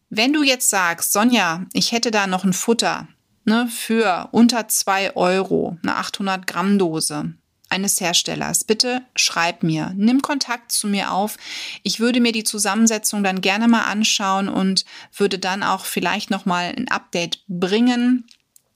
Wenn 0.08 0.32
du 0.32 0.42
jetzt 0.42 0.70
sagst, 0.70 1.12
Sonja, 1.12 1.66
ich 1.72 1.92
hätte 1.92 2.10
da 2.10 2.26
noch 2.26 2.44
ein 2.44 2.52
Futter 2.52 3.08
ne, 3.44 3.68
für 3.68 4.28
unter 4.32 4.68
zwei 4.68 5.14
Euro, 5.16 5.78
eine 5.82 5.96
800 5.96 6.46
Gramm 6.46 6.78
Dose 6.78 7.34
eines 7.72 8.00
Herstellers, 8.00 8.64
bitte 8.64 9.02
schreib 9.16 9.62
mir, 9.62 9.92
nimm 9.96 10.20
Kontakt 10.20 10.70
zu 10.70 10.86
mir 10.86 11.10
auf. 11.10 11.38
Ich 11.82 11.98
würde 11.98 12.20
mir 12.20 12.32
die 12.32 12.44
Zusammensetzung 12.44 13.24
dann 13.24 13.40
gerne 13.40 13.66
mal 13.66 13.84
anschauen 13.84 14.48
und 14.48 14.84
würde 15.16 15.38
dann 15.38 15.62
auch 15.62 15.86
vielleicht 15.86 16.30
noch 16.30 16.44
mal 16.44 16.74
ein 16.76 16.88
Update 16.88 17.40
bringen. 17.48 18.26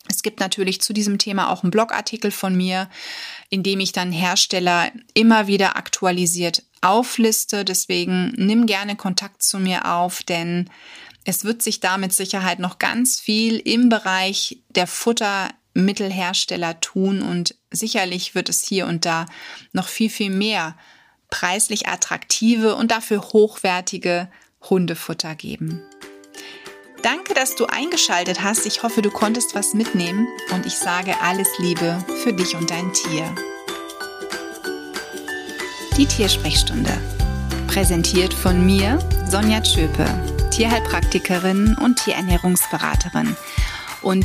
Es 0.08 0.22
gibt 0.22 0.40
natürlich 0.40 0.80
zu 0.80 0.92
diesem 0.92 1.18
Thema 1.18 1.50
auch 1.50 1.62
einen 1.62 1.70
Blogartikel 1.70 2.30
von 2.30 2.56
mir, 2.56 2.88
in 3.50 3.62
dem 3.62 3.80
ich 3.80 3.92
dann 3.92 4.12
Hersteller 4.12 4.90
immer 5.14 5.46
wieder 5.46 5.76
aktualisiert 5.76 6.62
aufliste. 6.80 7.64
Deswegen 7.64 8.32
nimm 8.36 8.66
gerne 8.66 8.96
Kontakt 8.96 9.42
zu 9.42 9.58
mir 9.58 9.92
auf, 9.92 10.22
denn 10.22 10.70
es 11.24 11.44
wird 11.44 11.60
sich 11.60 11.80
da 11.80 11.98
mit 11.98 12.12
Sicherheit 12.12 12.60
noch 12.60 12.78
ganz 12.78 13.20
viel 13.20 13.58
im 13.58 13.88
Bereich 13.88 14.62
der 14.70 14.86
Futtermittelhersteller 15.76 16.80
tun 16.80 17.20
und 17.20 17.54
sicherlich 17.70 18.34
wird 18.34 18.48
es 18.48 18.62
hier 18.62 18.86
und 18.86 19.04
da 19.04 19.26
noch 19.72 19.88
viel, 19.88 20.08
viel 20.08 20.30
mehr 20.30 20.74
preislich 21.28 21.86
attraktive 21.86 22.76
und 22.76 22.90
dafür 22.90 23.20
hochwertige 23.20 24.28
Hundefutter 24.70 25.34
geben. 25.34 25.82
Danke, 27.02 27.34
dass 27.34 27.54
du 27.56 27.66
eingeschaltet 27.66 28.42
hast. 28.42 28.64
Ich 28.64 28.82
hoffe, 28.82 29.02
du 29.02 29.10
konntest 29.10 29.54
was 29.54 29.74
mitnehmen 29.74 30.26
und 30.52 30.64
ich 30.64 30.74
sage 30.74 31.14
alles 31.20 31.48
Liebe 31.58 32.02
für 32.24 32.32
dich 32.32 32.56
und 32.56 32.70
dein 32.70 32.92
Tier. 32.94 33.34
Die 35.98 36.06
Tiersprechstunde. 36.06 36.92
Präsentiert 37.68 38.32
von 38.32 38.64
mir, 38.64 38.98
Sonja 39.28 39.60
Tschöpe 39.60 40.06
Tierheilpraktikerin 40.50 41.76
und 41.82 42.02
Tierernährungsberaterin 42.02 43.36
und 44.00 44.24